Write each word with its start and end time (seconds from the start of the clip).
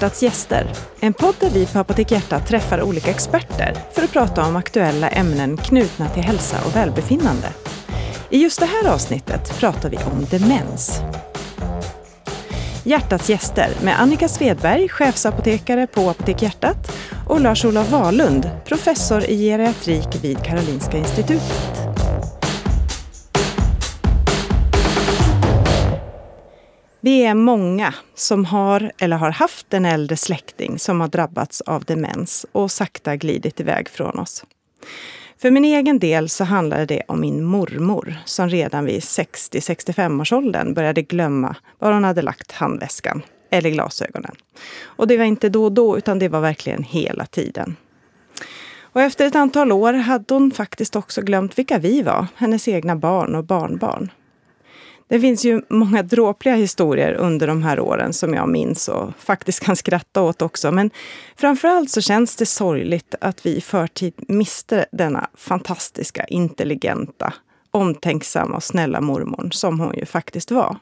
Hjärtats 0.00 0.22
gäster, 0.22 0.72
en 1.00 1.12
podd 1.12 1.34
där 1.40 1.50
vi 1.50 1.66
på 1.66 1.78
Apotek 1.78 2.10
Hjärtat 2.10 2.46
träffar 2.46 2.82
olika 2.82 3.10
experter 3.10 3.74
för 3.92 4.02
att 4.02 4.12
prata 4.12 4.46
om 4.46 4.56
aktuella 4.56 5.08
ämnen 5.08 5.56
knutna 5.56 6.08
till 6.08 6.22
hälsa 6.22 6.56
och 6.66 6.76
välbefinnande. 6.76 7.48
I 8.30 8.42
just 8.42 8.60
det 8.60 8.66
här 8.66 8.92
avsnittet 8.92 9.58
pratar 9.58 9.90
vi 9.90 9.96
om 9.96 10.26
demens. 10.30 11.00
Hjärtats 12.84 13.30
gäster 13.30 13.72
med 13.82 14.00
Annika 14.00 14.28
Svedberg, 14.28 14.88
chefsapotekare 14.88 15.86
på 15.86 16.10
Apotek 16.10 16.42
Hjärtat 16.42 16.92
och 17.28 17.40
Lars-Olof 17.40 17.90
Wahlund, 17.90 18.50
professor 18.64 19.24
i 19.24 19.36
geriatrik 19.48 20.24
vid 20.24 20.42
Karolinska 20.42 20.96
Institutet. 20.96 21.79
Vi 27.02 27.24
är 27.24 27.34
många 27.34 27.94
som 28.14 28.44
har 28.44 28.92
eller 28.98 29.16
har 29.16 29.30
haft 29.30 29.74
en 29.74 29.84
äldre 29.84 30.16
släkting 30.16 30.78
som 30.78 31.00
har 31.00 31.08
drabbats 31.08 31.60
av 31.60 31.84
demens 31.84 32.46
och 32.52 32.70
sakta 32.70 33.16
glidit 33.16 33.60
iväg 33.60 33.88
från 33.88 34.18
oss. 34.18 34.44
För 35.38 35.50
min 35.50 35.64
egen 35.64 35.98
del 35.98 36.28
så 36.28 36.44
handlade 36.44 36.86
det 36.86 37.02
om 37.08 37.20
min 37.20 37.44
mormor 37.44 38.16
som 38.24 38.48
redan 38.48 38.84
vid 38.84 39.00
60-65 39.00 40.20
års 40.20 40.32
åldern 40.32 40.74
började 40.74 41.02
glömma 41.02 41.56
var 41.78 41.92
hon 41.92 42.04
hade 42.04 42.22
lagt 42.22 42.52
handväskan 42.52 43.22
eller 43.50 43.70
glasögonen. 43.70 44.34
Och 44.82 45.06
det 45.06 45.16
var 45.16 45.24
inte 45.24 45.48
då 45.48 45.64
och 45.64 45.72
då, 45.72 45.98
utan 45.98 46.18
det 46.18 46.28
var 46.28 46.40
verkligen 46.40 46.82
hela 46.82 47.26
tiden. 47.26 47.76
Och 48.92 49.02
efter 49.02 49.26
ett 49.26 49.36
antal 49.36 49.72
år 49.72 49.92
hade 49.92 50.34
hon 50.34 50.50
faktiskt 50.50 50.96
också 50.96 51.22
glömt 51.22 51.58
vilka 51.58 51.78
vi 51.78 52.02
var, 52.02 52.26
hennes 52.36 52.68
egna 52.68 52.96
barn 52.96 53.34
och 53.34 53.44
barnbarn. 53.44 54.10
Det 55.10 55.20
finns 55.20 55.44
ju 55.44 55.62
många 55.68 56.02
dråpliga 56.02 56.54
historier 56.54 57.12
under 57.12 57.46
de 57.46 57.62
här 57.62 57.80
åren 57.80 58.12
som 58.12 58.34
jag 58.34 58.48
minns 58.48 58.88
och 58.88 59.10
faktiskt 59.18 59.60
kan 59.60 59.76
skratta 59.76 60.22
åt 60.22 60.42
också. 60.42 60.72
Men 60.72 60.90
framförallt 61.36 61.90
så 61.90 62.00
känns 62.00 62.36
det 62.36 62.46
sorgligt 62.46 63.14
att 63.20 63.46
vi 63.46 63.56
i 63.56 63.60
förtid 63.60 64.14
miste 64.28 64.86
denna 64.92 65.28
fantastiska, 65.34 66.24
intelligenta, 66.24 67.32
omtänksamma 67.70 68.56
och 68.56 68.64
snälla 68.64 69.00
mormor 69.00 69.48
som 69.52 69.80
hon 69.80 69.94
ju 69.96 70.06
faktiskt 70.06 70.50
var. 70.50 70.76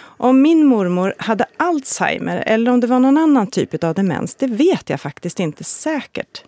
Om 0.00 0.42
min 0.42 0.66
mormor 0.66 1.14
hade 1.18 1.46
Alzheimer 1.56 2.42
eller 2.46 2.70
om 2.70 2.80
det 2.80 2.86
var 2.86 2.98
någon 2.98 3.18
annan 3.18 3.46
typ 3.46 3.84
av 3.84 3.94
demens, 3.94 4.34
det 4.34 4.46
vet 4.46 4.90
jag 4.90 5.00
faktiskt 5.00 5.40
inte 5.40 5.64
säkert. 5.64 6.44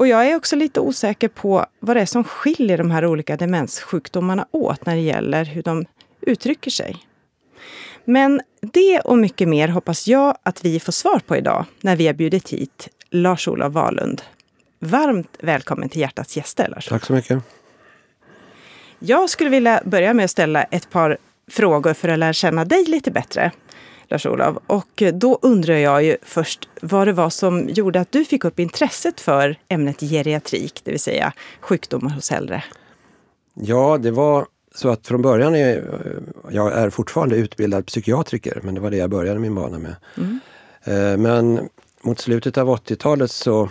Och 0.00 0.06
jag 0.06 0.28
är 0.28 0.36
också 0.36 0.56
lite 0.56 0.80
osäker 0.80 1.28
på 1.28 1.66
vad 1.80 1.96
det 1.96 2.00
är 2.00 2.06
som 2.06 2.24
skiljer 2.24 2.78
de 2.78 2.90
här 2.90 3.06
olika 3.06 3.36
demenssjukdomarna 3.36 4.46
åt 4.50 4.86
när 4.86 4.94
det 4.94 5.00
gäller 5.00 5.44
hur 5.44 5.62
de 5.62 5.86
uttrycker 6.20 6.70
sig. 6.70 6.96
Men 8.04 8.40
det 8.60 9.00
och 9.00 9.18
mycket 9.18 9.48
mer 9.48 9.68
hoppas 9.68 10.08
jag 10.08 10.36
att 10.42 10.64
vi 10.64 10.80
får 10.80 10.92
svar 10.92 11.20
på 11.26 11.36
idag 11.36 11.64
när 11.80 11.96
vi 11.96 12.06
har 12.06 12.14
bjudit 12.14 12.48
hit 12.48 12.88
Lars-Olof 13.10 13.72
Wahlund. 13.72 14.22
Varmt 14.78 15.36
välkommen 15.40 15.88
till 15.88 16.00
Hjärtats 16.00 16.36
gäster, 16.36 16.68
Lars. 16.68 16.88
Tack 16.88 17.04
så 17.04 17.12
mycket. 17.12 17.42
Jag 18.98 19.30
skulle 19.30 19.50
vilja 19.50 19.82
börja 19.84 20.14
med 20.14 20.24
att 20.24 20.30
ställa 20.30 20.62
ett 20.62 20.90
par 20.90 21.18
frågor 21.50 21.94
för 21.94 22.08
att 22.08 22.18
lära 22.18 22.32
känna 22.32 22.64
dig 22.64 22.84
lite 22.84 23.10
bättre. 23.10 23.52
Lars-Olov. 24.10 24.58
Och 24.66 25.02
då 25.12 25.38
undrar 25.42 25.74
jag 25.74 26.04
ju 26.04 26.16
först 26.22 26.68
vad 26.82 27.06
det 27.08 27.12
var 27.12 27.30
som 27.30 27.68
gjorde 27.68 28.00
att 28.00 28.12
du 28.12 28.24
fick 28.24 28.44
upp 28.44 28.58
intresset 28.58 29.20
för 29.20 29.58
ämnet 29.68 30.00
geriatrik, 30.00 30.80
det 30.84 30.90
vill 30.90 31.00
säga 31.00 31.32
sjukdomar 31.60 32.10
hos 32.10 32.32
äldre. 32.32 32.64
Ja, 33.54 33.98
det 33.98 34.10
var 34.10 34.46
så 34.74 34.88
att 34.88 35.06
från 35.06 35.22
början 35.22 35.54
är 35.54 36.00
jag 36.50 36.72
är 36.72 36.90
fortfarande 36.90 37.36
utbildad 37.36 37.86
psykiatriker, 37.86 38.60
men 38.62 38.74
det 38.74 38.80
var 38.80 38.90
det 38.90 38.96
jag 38.96 39.10
började 39.10 39.40
min 39.40 39.54
bana 39.54 39.78
med. 39.78 39.96
Mm. 40.16 40.40
Eh, 40.84 41.18
men 41.18 41.68
mot 42.02 42.20
slutet 42.20 42.58
av 42.58 42.68
80-talet 42.68 43.30
så 43.30 43.68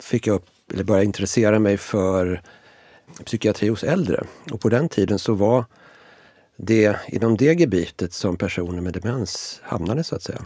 fick 0.00 0.26
jag 0.26 0.34
upp, 0.34 0.46
eller 0.72 0.84
började 0.84 1.04
intressera 1.04 1.58
mig 1.58 1.76
för 1.76 2.42
psykiatri 3.24 3.68
hos 3.68 3.84
äldre. 3.84 4.24
Och 4.52 4.60
på 4.60 4.68
den 4.68 4.88
tiden 4.88 5.18
så 5.18 5.34
var 5.34 5.64
det 6.60 6.96
inom 7.06 7.36
det 7.36 7.60
gebitet 7.60 8.12
som 8.12 8.36
personer 8.36 8.80
med 8.80 8.92
demens 8.92 9.60
hamnade 9.62 10.04
så 10.04 10.16
att 10.16 10.22
säga. 10.22 10.44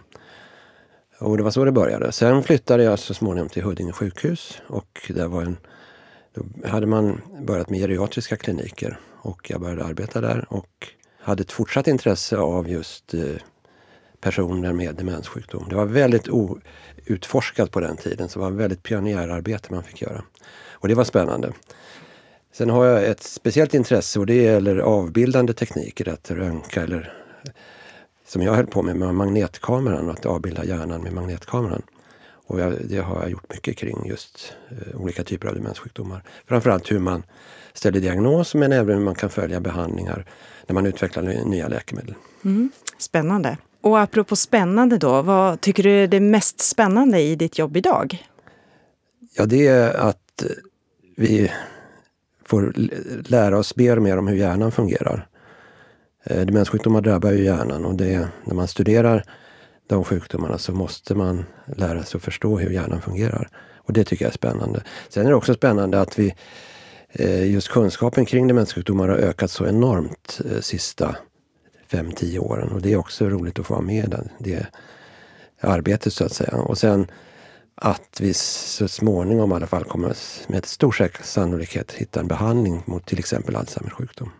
Och 1.18 1.36
det 1.36 1.42
var 1.42 1.50
så 1.50 1.64
det 1.64 1.72
började. 1.72 2.12
Sen 2.12 2.42
flyttade 2.42 2.82
jag 2.82 2.98
så 2.98 3.14
småningom 3.14 3.48
till 3.48 3.62
Huddinge 3.62 3.92
sjukhus 3.92 4.62
och 4.66 5.10
där 5.14 5.26
var 5.26 5.42
en, 5.42 5.56
då 6.34 6.68
hade 6.68 6.86
man 6.86 7.20
börjat 7.46 7.70
med 7.70 7.80
geriatriska 7.80 8.36
kliniker 8.36 8.98
och 9.10 9.50
jag 9.50 9.60
började 9.60 9.84
arbeta 9.84 10.20
där 10.20 10.46
och 10.48 10.88
hade 11.18 11.42
ett 11.42 11.52
fortsatt 11.52 11.88
intresse 11.88 12.36
av 12.36 12.68
just 12.68 13.14
eh, 13.14 13.36
personer 14.20 14.72
med 14.72 14.94
demenssjukdom. 14.94 15.66
Det 15.68 15.74
var 15.74 15.86
väldigt 15.86 16.28
outforskat 16.28 17.70
på 17.70 17.80
den 17.80 17.96
tiden, 17.96 18.28
så 18.28 18.38
det 18.38 18.44
var 18.44 18.50
väldigt 18.50 18.82
pionjärarbete 18.82 19.74
man 19.74 19.82
fick 19.82 20.02
göra. 20.02 20.22
Och 20.70 20.88
det 20.88 20.94
var 20.94 21.04
spännande. 21.04 21.52
Sen 22.52 22.70
har 22.70 22.84
jag 22.84 23.04
ett 23.04 23.22
speciellt 23.22 23.74
intresse 23.74 24.18
och 24.18 24.26
det 24.26 24.42
gäller 24.42 24.78
avbildande 24.78 25.52
tekniker, 25.52 26.08
att 26.08 26.30
röntga 26.30 26.82
eller 26.82 27.12
som 28.26 28.42
jag 28.42 28.54
höll 28.54 28.66
på 28.66 28.82
med 28.82 28.96
med 28.96 29.14
magnetkameran, 29.14 30.10
att 30.10 30.26
avbilda 30.26 30.64
hjärnan 30.64 31.02
med 31.02 31.12
magnetkameran. 31.12 31.82
Och 32.46 32.60
jag, 32.60 32.74
det 32.84 32.98
har 32.98 33.20
jag 33.22 33.30
gjort 33.30 33.52
mycket 33.52 33.76
kring 33.76 34.06
just 34.06 34.54
eh, 34.70 35.00
olika 35.00 35.24
typer 35.24 35.48
av 35.48 35.54
demenssjukdomar. 35.54 36.22
Framförallt 36.46 36.92
hur 36.92 36.98
man 36.98 37.22
ställer 37.72 38.00
diagnos 38.00 38.54
men 38.54 38.72
även 38.72 38.96
hur 38.96 39.04
man 39.04 39.14
kan 39.14 39.30
följa 39.30 39.60
behandlingar 39.60 40.26
när 40.66 40.74
man 40.74 40.86
utvecklar 40.86 41.22
nya 41.22 41.68
läkemedel. 41.68 42.14
Mm. 42.44 42.70
Spännande. 42.98 43.56
Och 43.80 44.00
apropå 44.00 44.36
spännande 44.36 44.98
då, 44.98 45.22
vad 45.22 45.60
tycker 45.60 45.82
du 45.82 45.90
är 45.90 46.06
det 46.06 46.20
mest 46.20 46.60
spännande 46.60 47.20
i 47.20 47.36
ditt 47.36 47.58
jobb 47.58 47.76
idag? 47.76 48.26
Ja, 49.34 49.46
det 49.46 49.66
är 49.66 49.94
att 49.94 50.44
vi 51.16 51.50
får 52.52 52.72
lära 53.30 53.58
oss 53.58 53.76
mer 53.76 53.96
och 53.96 54.02
mer 54.02 54.16
om 54.16 54.28
hur 54.28 54.36
hjärnan 54.36 54.72
fungerar. 54.72 55.28
Eh, 56.24 56.46
demenssjukdomar 56.46 57.00
drabbar 57.00 57.30
ju 57.30 57.44
hjärnan 57.44 57.84
och 57.84 57.94
det, 57.94 58.28
när 58.44 58.54
man 58.54 58.68
studerar 58.68 59.24
de 59.86 60.04
sjukdomarna 60.04 60.58
så 60.58 60.72
måste 60.72 61.14
man 61.14 61.44
lära 61.76 62.02
sig 62.02 62.18
att 62.18 62.24
förstå 62.24 62.58
hur 62.58 62.70
hjärnan 62.70 63.00
fungerar. 63.00 63.48
Och 63.76 63.92
det 63.92 64.04
tycker 64.04 64.24
jag 64.24 64.30
är 64.30 64.34
spännande. 64.34 64.82
Sen 65.08 65.26
är 65.26 65.30
det 65.30 65.36
också 65.36 65.54
spännande 65.54 66.00
att 66.00 66.18
vi 66.18 66.34
eh, 67.12 67.50
just 67.50 67.68
kunskapen 67.68 68.24
kring 68.24 68.48
demenssjukdomar 68.48 69.08
har 69.08 69.16
ökat 69.16 69.50
så 69.50 69.66
enormt 69.66 70.40
de 70.44 70.62
sista 70.62 71.16
5-10 71.90 72.38
åren. 72.38 72.68
Och 72.68 72.82
det 72.82 72.92
är 72.92 72.96
också 72.96 73.28
roligt 73.28 73.58
att 73.58 73.66
få 73.66 73.74
vara 73.74 73.84
med 73.84 74.04
i 74.04 74.44
det 74.44 74.66
arbetet 75.60 76.12
så 76.12 76.24
att 76.24 76.32
säga. 76.32 76.56
Och 76.56 76.78
sen 76.78 77.06
att 77.74 78.20
vi 78.20 78.34
så 78.34 78.88
småningom 78.88 79.52
i 79.52 79.54
alla 79.54 79.66
fall 79.66 79.84
kommer 79.84 80.16
med 80.46 80.66
stor 80.66 81.10
sannolikhet 81.22 81.92
hitta 81.92 82.20
en 82.20 82.28
behandling 82.28 82.82
mot 82.86 83.06
till 83.06 83.18
exempel 83.18 83.56
Alzheimers 83.56 83.92
sjukdom. 83.92 84.30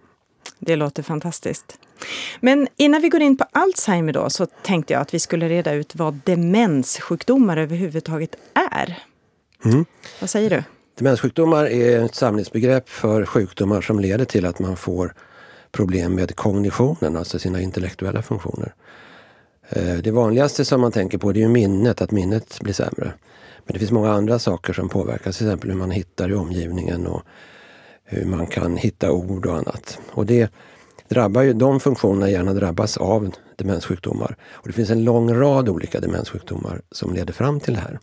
Det 0.59 0.77
låter 0.77 1.03
fantastiskt. 1.03 1.79
Men 2.41 2.69
innan 2.77 3.03
vi 3.03 3.09
går 3.09 3.21
in 3.21 3.37
på 3.37 3.45
Alzheimer 3.53 4.13
då 4.13 4.31
så 4.31 4.47
tänkte 4.47 4.93
jag 4.93 5.03
att 5.03 5.15
vi 5.15 5.19
skulle 5.19 5.49
reda 5.49 5.73
ut 5.73 5.95
vad 5.95 6.21
demenssjukdomar 6.25 7.57
överhuvudtaget 7.57 8.35
är. 8.73 8.99
Mm. 9.65 9.85
Vad 10.21 10.31
säger 10.31 10.51
du? 10.51 10.63
Demenssjukdomar 10.99 11.67
är 11.67 12.05
ett 12.05 12.15
samlingsbegrepp 12.15 12.89
för 12.89 13.27
sjukdomar 13.27 13.81
som 13.81 14.01
leder 14.01 14.25
till 14.25 14.47
att 14.47 14.59
man 14.59 14.77
får 14.77 15.15
problem 15.73 16.15
med 16.15 16.37
kognitionen, 16.37 17.17
alltså 17.17 17.39
sina 17.39 17.61
intellektuella 17.61 18.23
funktioner. 18.23 18.75
Eh, 19.77 19.95
det 19.95 20.11
vanligaste 20.11 20.65
som 20.65 20.81
man 20.81 20.93
tänker 20.93 21.19
på 21.19 21.31
är 21.31 21.49
minnet, 21.49 22.03
att 22.03 22.11
minnet 22.11 22.59
blir 22.61 22.75
sämre. 22.75 23.13
Men 23.65 23.73
det 23.73 23.79
finns 23.79 23.91
många 23.91 24.13
andra 24.13 24.39
saker 24.39 24.73
som 24.73 24.89
påverkas, 24.89 25.39
till 25.39 25.47
exempel 25.47 25.71
hur 25.71 25.79
man 25.79 25.91
hittar 25.91 26.31
i 26.31 26.35
omgivningen 26.35 27.07
och 27.07 27.23
hur 28.05 28.27
man 28.27 28.47
kan 28.47 28.77
hitta 28.77 29.13
ord 29.13 29.47
och 29.47 29.57
annat. 29.57 29.99
Och 30.11 30.27
det 30.27 30.53
drabbar 31.09 31.43
ju, 31.43 31.53
de 31.53 31.81
funktionerna 31.81 32.31
gärna 32.31 32.55
drabbas 32.55 32.97
av 32.97 33.31
demenssjukdomar. 33.57 34.37
Och 34.53 34.67
det 34.67 34.73
finns 34.73 34.91
en 34.91 35.05
lång 35.05 35.35
rad 35.35 35.69
olika 35.69 36.01
demenssjukdomar 36.01 36.81
som 36.91 37.15
leder 37.15 37.33
fram 37.33 37.61
till 37.61 37.75
det 37.75 37.81
här. 37.81 37.99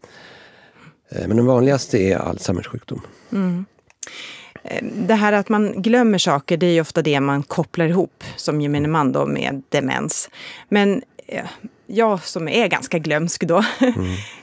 Eh, 1.09 1.27
men 1.27 1.37
den 1.37 1.45
vanligaste 1.45 1.97
är 1.97 2.17
Alzheimers 2.17 2.67
sjukdom. 2.67 3.01
Mm. 3.31 3.65
Eh, 4.63 4.85
det 5.07 5.15
här 5.15 5.33
att 5.33 5.49
man 5.49 5.81
glömmer 5.81 6.17
saker, 6.17 6.57
det 6.57 6.65
är 6.65 6.73
ju 6.73 6.81
ofta 6.81 7.01
det 7.01 7.19
man 7.19 7.43
kopplar 7.43 7.85
ihop 7.85 8.23
som 8.35 8.61
gemene 8.61 8.87
man 8.87 9.11
då 9.11 9.25
med 9.25 9.61
demens. 9.69 10.29
Men 10.69 11.01
jag 11.87 12.23
som 12.23 12.47
är 12.47 12.67
ganska 12.67 12.99
glömsk 12.99 13.43
då, 13.43 13.63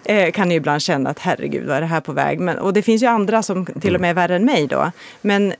mm. 0.06 0.32
kan 0.32 0.50
ju 0.50 0.56
ibland 0.56 0.82
känna 0.82 1.10
att 1.10 1.18
herregud, 1.18 1.66
vad 1.66 1.76
är 1.76 1.80
det 1.80 1.86
här 1.86 2.00
på 2.00 2.12
väg? 2.12 2.40
Men, 2.40 2.58
och 2.58 2.72
det 2.72 2.82
finns 2.82 3.02
ju 3.02 3.06
andra 3.06 3.42
som 3.42 3.66
till 3.66 3.94
och 3.94 4.00
med 4.00 4.10
är 4.10 4.14
värre 4.14 4.36
än 4.36 4.44
mig 4.44 4.66
då. 4.66 4.90
Men 5.20 5.54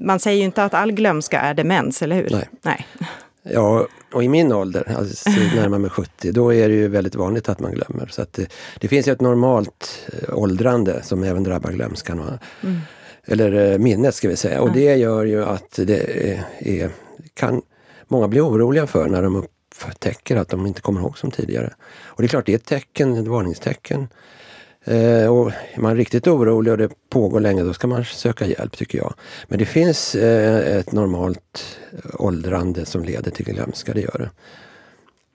man 0.00 0.20
säger 0.20 0.38
ju 0.38 0.44
inte 0.44 0.64
att 0.64 0.74
all 0.74 0.92
glömska 0.92 1.40
är 1.40 1.54
demens, 1.54 2.02
eller 2.02 2.16
hur? 2.16 2.28
Nej. 2.30 2.48
Nej. 2.62 2.86
Ja, 3.48 3.86
och 4.12 4.24
i 4.24 4.28
min 4.28 4.52
ålder, 4.52 4.94
alltså 4.98 5.30
närmare 5.30 5.80
mig 5.80 5.90
70, 5.90 6.32
då 6.32 6.54
är 6.54 6.68
det 6.68 6.74
ju 6.74 6.88
väldigt 6.88 7.14
vanligt 7.14 7.48
att 7.48 7.60
man 7.60 7.72
glömmer. 7.72 8.06
Så 8.10 8.24
det, 8.30 8.52
det 8.80 8.88
finns 8.88 9.08
ju 9.08 9.12
ett 9.12 9.20
normalt 9.20 10.08
eh, 10.12 10.38
åldrande 10.38 11.02
som 11.02 11.22
även 11.22 11.44
drabbar 11.44 11.70
glömskan. 11.70 12.38
Mm. 12.62 12.78
Eller 13.24 13.78
minnet 13.78 14.14
ska 14.14 14.28
vi 14.28 14.36
säga. 14.36 14.60
Och 14.60 14.72
det 14.72 14.96
gör 14.96 15.24
ju 15.24 15.44
att 15.44 15.70
det 15.76 16.28
är, 16.58 16.90
kan 17.34 17.62
många 18.08 18.28
bli 18.28 18.40
oroliga 18.40 18.86
för 18.86 19.08
när 19.08 19.22
de 19.22 19.44
upptäcker 19.84 20.36
att 20.36 20.48
de 20.48 20.66
inte 20.66 20.80
kommer 20.80 21.00
ihåg 21.00 21.18
som 21.18 21.30
tidigare. 21.30 21.74
Och 22.04 22.22
det 22.22 22.26
är 22.26 22.28
klart, 22.28 22.46
det 22.46 22.52
är 22.52 22.56
ett 22.56 22.64
tecken, 22.64 23.16
ett 23.16 23.26
varningstecken. 23.26 24.08
Eh, 24.84 25.26
och 25.26 25.52
är 25.72 25.80
man 25.80 25.96
riktigt 25.96 26.26
orolig 26.26 26.72
och 26.72 26.78
det 26.78 26.90
pågår 27.10 27.40
länge, 27.40 27.62
då 27.62 27.74
ska 27.74 27.86
man 27.86 28.04
söka 28.04 28.46
hjälp 28.46 28.76
tycker 28.76 28.98
jag. 28.98 29.14
Men 29.48 29.58
det 29.58 29.64
finns 29.64 30.14
eh, 30.14 30.76
ett 30.76 30.92
normalt 30.92 31.78
eh, 31.92 31.98
åldrande 32.20 32.86
som 32.86 33.04
leder 33.04 33.30
till 33.30 33.44
glömska, 33.44 33.94
det 33.94 34.00
gör 34.00 34.18
det. 34.18 34.30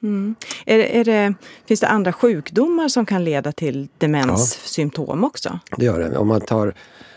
Mm. 0.03 0.35
Är, 0.65 0.79
är 0.79 1.03
det, 1.03 1.33
finns 1.65 1.79
det 1.79 1.87
andra 1.87 2.13
sjukdomar 2.13 2.87
som 2.87 3.05
kan 3.05 3.23
leda 3.23 3.51
till 3.51 3.87
demenssymptom 3.97 5.19
ja, 5.21 5.27
också? 5.27 5.59
Det 5.77 5.85
gör 5.85 5.99
det. 5.99 6.17
Om 6.17 6.27
man 6.27 6.41
tar 6.41 6.73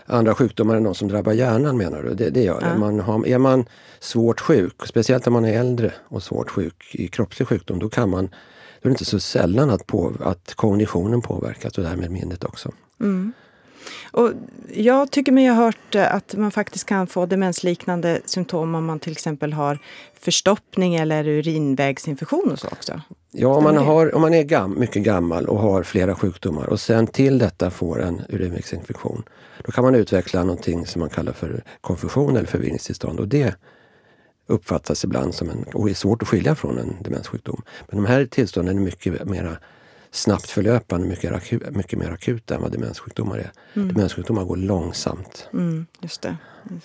andra 0.07 0.35
sjukdomar 0.35 0.77
än 0.77 0.83
de 0.83 0.95
som 0.95 1.09
drabbar 1.09 1.33
hjärnan 1.33 1.77
menar 1.77 2.03
du? 2.03 2.15
Det, 2.15 2.31
det 2.31 2.43
gör 2.43 2.59
ja. 2.63 2.69
det. 2.69 2.79
Man 2.79 3.01
har, 3.01 3.27
är 3.27 3.39
man 3.39 3.65
svårt 4.01 4.41
sjuk, 4.41 4.87
speciellt 4.87 5.27
om 5.27 5.33
man 5.33 5.45
är 5.45 5.61
äldre 5.61 5.93
och 6.09 6.23
svårt 6.23 6.51
sjuk 6.51 6.95
i 6.95 7.09
kroppslig 7.09 7.49
sjukdom, 7.49 7.79
då 7.79 7.89
kan 7.89 8.11
man 8.11 8.29
då 8.85 8.89
är 8.89 8.91
det 8.91 8.95
inte 8.95 9.05
så 9.05 9.21
sällan 9.21 9.71
att, 9.71 9.87
på, 9.87 10.13
att 10.21 10.55
kognitionen 10.55 11.23
påverkas 11.23 11.79
och 11.79 11.85
därmed 11.85 12.11
minnet 12.11 12.45
också. 12.45 12.73
Mm. 13.01 13.33
Och 14.13 14.33
jag 14.75 15.11
tycker 15.11 15.33
mig 15.33 15.47
ha 15.47 15.55
hört 15.55 15.95
att 15.95 16.35
man 16.35 16.51
faktiskt 16.51 16.87
kan 16.87 17.07
få 17.07 17.27
demensliknande 17.27 18.21
symptom 18.25 18.75
om 18.75 18.85
man 18.85 18.99
till 18.99 19.13
exempel 19.13 19.53
har 19.53 19.79
förstoppning 20.21 20.95
eller 20.95 21.29
urinvägsinfektion 21.29 22.53
och 22.53 22.59
så 22.59 22.69
också. 22.69 23.01
Ja, 23.31 23.49
om 23.49 23.65
man, 23.65 23.77
har, 23.77 24.15
om 24.15 24.21
man 24.21 24.35
är 24.35 24.43
gam, 24.43 24.79
mycket 24.79 25.03
gammal 25.03 25.47
och 25.47 25.59
har 25.59 25.83
flera 25.83 26.15
sjukdomar 26.15 26.67
och 26.67 26.81
sen 26.81 27.07
till 27.07 27.39
detta 27.39 27.71
får 27.71 28.03
en 28.03 28.23
urinvägsinfektion. 28.29 29.23
Då 29.65 29.73
kan 29.73 29.85
man 29.85 29.95
utveckla 29.95 30.45
någonting 30.45 30.87
som 30.87 31.01
man 31.01 31.09
kallar 31.09 31.33
för 31.33 31.65
konfusion 31.81 32.37
eller 32.37 32.47
förvirringstillstånd 32.47 33.21
och 33.21 33.29
det 33.29 33.55
uppfattas 34.47 35.05
ibland 35.05 35.35
som 35.35 35.51
en, 35.51 35.65
och 35.75 35.91
är 35.91 35.95
svårt 35.95 36.23
att 36.23 36.29
skilja 36.29 36.55
från 36.55 36.79
en 36.79 36.97
demenssjukdom. 37.01 37.63
Men 37.89 38.03
de 38.03 38.09
här 38.09 38.27
tillstånden 38.27 38.79
är 38.79 38.83
mycket 38.83 39.25
mer 39.25 39.59
snabbt 40.15 40.51
förlöpande, 40.51 41.07
mycket, 41.07 41.33
akut, 41.33 41.77
mycket 41.77 41.99
mer 41.99 42.11
akuta 42.11 42.55
än 42.55 42.63
vad 42.63 42.73
demenssjukdomar 42.73 43.39
är. 43.39 43.53
Mm. 43.75 43.89
Demenssjukdomar 43.89 44.45
går 44.45 44.57
långsamt. 44.57 45.49
Mm, 45.53 45.87
just 46.01 46.23
det, 46.23 46.37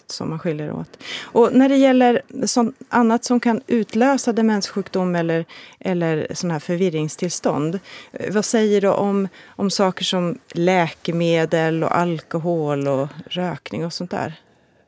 så 0.07 0.25
man 0.25 0.39
skiljer 0.39 0.71
åt. 0.71 0.97
Och 1.21 1.53
när 1.53 1.69
det 1.69 1.75
gäller 1.75 2.21
sånt 2.45 2.75
annat 2.89 3.23
som 3.23 3.39
kan 3.39 3.61
utlösa 3.67 4.33
demenssjukdom 4.33 5.15
eller, 5.15 5.45
eller 5.79 6.27
sån 6.33 6.51
här 6.51 6.59
förvirringstillstånd. 6.59 7.79
Eh, 8.11 8.33
vad 8.33 8.45
säger 8.45 8.81
du 8.81 8.87
om, 8.87 9.27
om 9.47 9.69
saker 9.69 10.03
som 10.03 10.39
läkemedel 10.51 11.83
och 11.83 11.97
alkohol 11.97 12.87
och 12.87 13.07
rökning 13.29 13.85
och 13.85 13.93
sånt 13.93 14.11
där? 14.11 14.39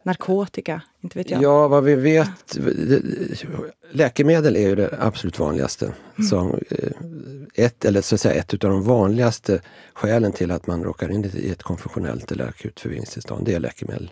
Narkotika? 0.04 0.82
Inte 1.02 1.18
vet 1.18 1.30
jag. 1.30 1.44
Ja, 1.44 1.68
vad 1.68 1.84
vi 1.84 1.96
vet. 1.96 2.58
Läkemedel 3.92 4.56
är 4.56 4.70
ju 4.70 4.76
det 4.76 4.98
absolut 5.00 5.40
vanligaste. 5.40 5.86
Mm. 5.86 6.28
Som 6.30 6.60
eh, 6.70 7.66
ett, 7.66 7.86
eller 7.86 8.02
så 8.02 8.16
att 8.16 8.22
säga, 8.22 8.34
ett 8.34 8.54
av 8.54 8.60
de 8.60 8.84
vanligaste 8.84 9.62
skälen 9.94 10.32
till 10.32 10.52
att 10.52 10.68
man 10.68 10.84
råkar 10.84 11.12
in 11.12 11.32
i 11.34 11.50
ett 11.50 11.64
konfessionellt 11.64 12.32
eller 12.32 12.48
akut 12.48 12.80
förvirringstillstånd, 12.80 13.46
det 13.46 13.54
är 13.54 13.60
läkemedel. 13.60 14.12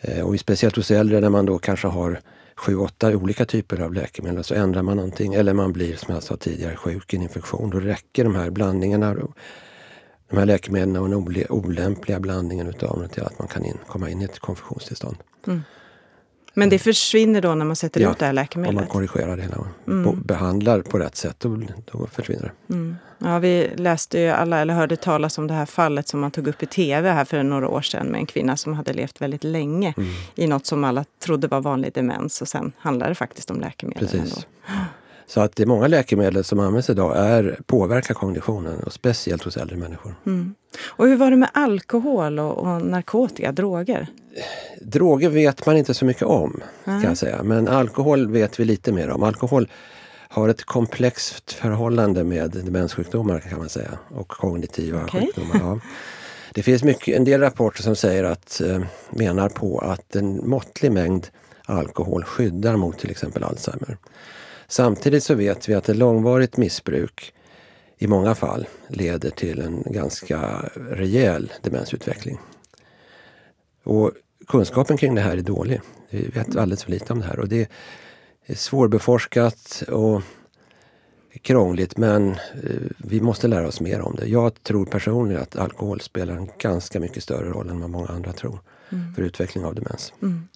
Eh, 0.00 0.20
och 0.26 0.40
speciellt 0.40 0.76
hos 0.76 0.90
äldre 0.90 1.20
när 1.20 1.30
man 1.30 1.46
då 1.46 1.58
kanske 1.58 1.88
har 1.88 2.20
sju, 2.56 2.76
åtta 2.76 3.16
olika 3.16 3.44
typer 3.44 3.80
av 3.80 3.94
läkemedel 3.94 4.44
så 4.44 4.54
ändrar 4.54 4.82
man 4.82 4.96
någonting 4.96 5.34
eller 5.34 5.52
man 5.52 5.72
blir 5.72 5.96
som 5.96 6.14
jag 6.14 6.22
sa 6.22 6.36
tidigare 6.36 6.76
sjuk 6.76 7.14
i 7.14 7.16
en 7.16 7.22
infektion. 7.22 7.70
Då 7.70 7.80
räcker 7.80 8.24
de 8.24 8.34
här 8.34 8.50
blandningarna 8.50 9.16
de 10.30 10.36
här 10.36 10.46
läkemedlen 10.46 11.02
och 11.02 11.08
den 11.08 11.46
olämpliga 11.48 12.20
blandningen 12.20 12.66
utav 12.66 12.98
dem 12.98 13.08
till 13.08 13.22
att 13.22 13.38
man 13.38 13.48
kan 13.48 13.64
in, 13.64 13.78
komma 13.86 14.10
in 14.10 14.22
i 14.22 14.24
ett 14.24 14.38
konfusionstillstånd. 14.38 15.16
Mm. 15.46 15.62
Men 16.54 16.68
det 16.68 16.78
försvinner 16.78 17.40
då 17.40 17.54
när 17.54 17.64
man 17.64 17.76
sätter 17.76 18.00
ja, 18.00 18.10
ut 18.10 18.18
det 18.18 18.26
här 18.26 18.32
läkemedlet? 18.32 18.70
om 18.70 18.74
man 18.74 18.86
korrigerar 18.86 19.36
det 19.36 19.42
hela 19.42 19.56
och 19.56 19.88
mm. 19.88 20.22
behandlar 20.22 20.82
på 20.82 20.98
rätt 20.98 21.16
sätt, 21.16 21.36
då, 21.38 21.62
då 21.92 22.06
försvinner 22.06 22.42
det. 22.42 22.74
Mm. 22.74 22.96
Ja, 23.18 23.38
vi 23.38 23.70
läste 23.76 24.20
ju 24.20 24.28
alla, 24.28 24.58
eller 24.58 24.74
hörde 24.74 24.96
talas 24.96 25.38
om 25.38 25.46
det 25.46 25.54
här 25.54 25.66
fallet 25.66 26.08
som 26.08 26.20
man 26.20 26.30
tog 26.30 26.48
upp 26.48 26.62
i 26.62 26.66
tv 26.66 27.10
här 27.10 27.24
för 27.24 27.42
några 27.42 27.68
år 27.68 27.82
sedan 27.82 28.06
med 28.06 28.18
en 28.18 28.26
kvinna 28.26 28.56
som 28.56 28.74
hade 28.74 28.92
levt 28.92 29.20
väldigt 29.20 29.44
länge 29.44 29.94
mm. 29.96 30.10
i 30.34 30.46
något 30.46 30.66
som 30.66 30.84
alla 30.84 31.04
trodde 31.24 31.48
var 31.48 31.60
vanlig 31.60 31.92
demens 31.92 32.42
och 32.42 32.48
sen 32.48 32.72
handlade 32.78 33.10
det 33.10 33.14
faktiskt 33.14 33.50
om 33.50 33.60
läkemedel. 33.60 34.08
Precis. 34.08 34.20
Ändå. 34.20 34.36
Så 35.30 35.40
att 35.40 35.56
det 35.56 35.62
är 35.62 35.66
många 35.66 35.86
läkemedel 35.86 36.44
som 36.44 36.60
används 36.60 36.90
idag 36.90 37.16
är, 37.16 37.58
påverkar 37.66 38.14
kognitionen 38.14 38.82
och 38.82 38.92
speciellt 38.92 39.42
hos 39.42 39.56
äldre 39.56 39.76
människor. 39.76 40.14
Mm. 40.26 40.54
Och 40.86 41.06
hur 41.06 41.16
var 41.16 41.30
det 41.30 41.36
med 41.36 41.50
alkohol 41.54 42.38
och, 42.38 42.58
och, 42.58 42.82
narkotika, 42.82 43.52
droger? 43.52 44.06
Droger 44.80 45.28
vet 45.28 45.66
man 45.66 45.76
inte 45.76 45.94
så 45.94 46.04
mycket 46.04 46.22
om 46.22 46.60
kan 46.84 47.02
jag 47.02 47.18
säga. 47.18 47.42
Men 47.42 47.68
alkohol 47.68 48.30
vet 48.30 48.60
vi 48.60 48.64
lite 48.64 48.92
mer 48.92 49.10
om. 49.10 49.22
Alkohol 49.22 49.68
har 50.28 50.48
ett 50.48 50.64
komplext 50.64 51.52
förhållande 51.52 52.24
med 52.24 52.50
demenssjukdomar 52.50 53.40
kan 53.40 53.58
man 53.58 53.68
säga 53.68 53.98
och 54.08 54.28
kognitiva 54.28 55.04
okay. 55.04 55.20
sjukdomar. 55.20 55.60
Ja. 55.60 55.80
Det 56.54 56.62
finns 56.62 56.82
mycket, 56.82 57.16
en 57.16 57.24
del 57.24 57.40
rapporter 57.40 57.82
som 57.82 57.96
säger 57.96 58.24
att, 58.24 58.60
eh, 58.60 58.80
menar 59.10 59.48
på 59.48 59.78
att 59.78 60.16
en 60.16 60.48
måttlig 60.48 60.92
mängd 60.92 61.26
alkohol 61.64 62.24
skyddar 62.24 62.76
mot 62.76 62.98
till 62.98 63.10
exempel 63.10 63.44
Alzheimer. 63.44 63.96
Samtidigt 64.70 65.24
så 65.24 65.34
vet 65.34 65.68
vi 65.68 65.74
att 65.74 65.88
ett 65.88 65.96
långvarigt 65.96 66.56
missbruk 66.56 67.32
i 67.98 68.06
många 68.06 68.34
fall 68.34 68.68
leder 68.88 69.30
till 69.30 69.60
en 69.60 69.82
ganska 69.86 70.70
rejäl 70.90 71.52
demensutveckling. 71.62 72.38
Och 73.84 74.12
kunskapen 74.46 74.96
kring 74.96 75.14
det 75.14 75.20
här 75.20 75.36
är 75.36 75.42
dålig. 75.42 75.80
Vi 76.10 76.28
vet 76.28 76.56
alldeles 76.56 76.84
för 76.84 76.90
lite 76.90 77.12
om 77.12 77.20
det 77.20 77.26
här 77.26 77.38
och 77.38 77.48
det 77.48 77.70
är 78.46 78.54
svårbeforskat 78.54 79.82
och 79.88 80.22
krångligt 81.42 81.96
men 81.96 82.30
eh, 82.30 82.90
vi 82.98 83.20
måste 83.20 83.48
lära 83.48 83.68
oss 83.68 83.80
mer 83.80 84.00
om 84.00 84.16
det. 84.16 84.26
Jag 84.26 84.62
tror 84.62 84.86
personligen 84.86 85.42
att 85.42 85.56
alkohol 85.56 86.00
spelar 86.00 86.34
en 86.34 86.50
ganska 86.58 87.00
mycket 87.00 87.22
större 87.22 87.48
roll 87.48 87.70
än 87.70 87.80
vad 87.80 87.90
många 87.90 88.08
andra 88.08 88.32
tror 88.32 88.60
mm. 88.92 89.14
för 89.14 89.22
utveckling 89.22 89.64
av 89.64 89.74
demens. 89.74 90.12
Mm. 90.22 90.48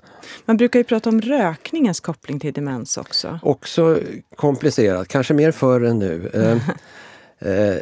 Man 0.44 0.56
brukar 0.56 0.80
ju 0.80 0.84
prata 0.84 1.08
om 1.08 1.20
rökningens 1.20 2.00
koppling 2.00 2.40
till 2.40 2.52
demens 2.52 2.96
också. 2.96 3.38
Också 3.42 3.98
komplicerat, 4.36 5.08
kanske 5.08 5.34
mer 5.34 5.52
förr 5.52 5.80
än 5.84 5.98
nu. 5.98 6.30
eh, 7.40 7.50
eh, 7.50 7.76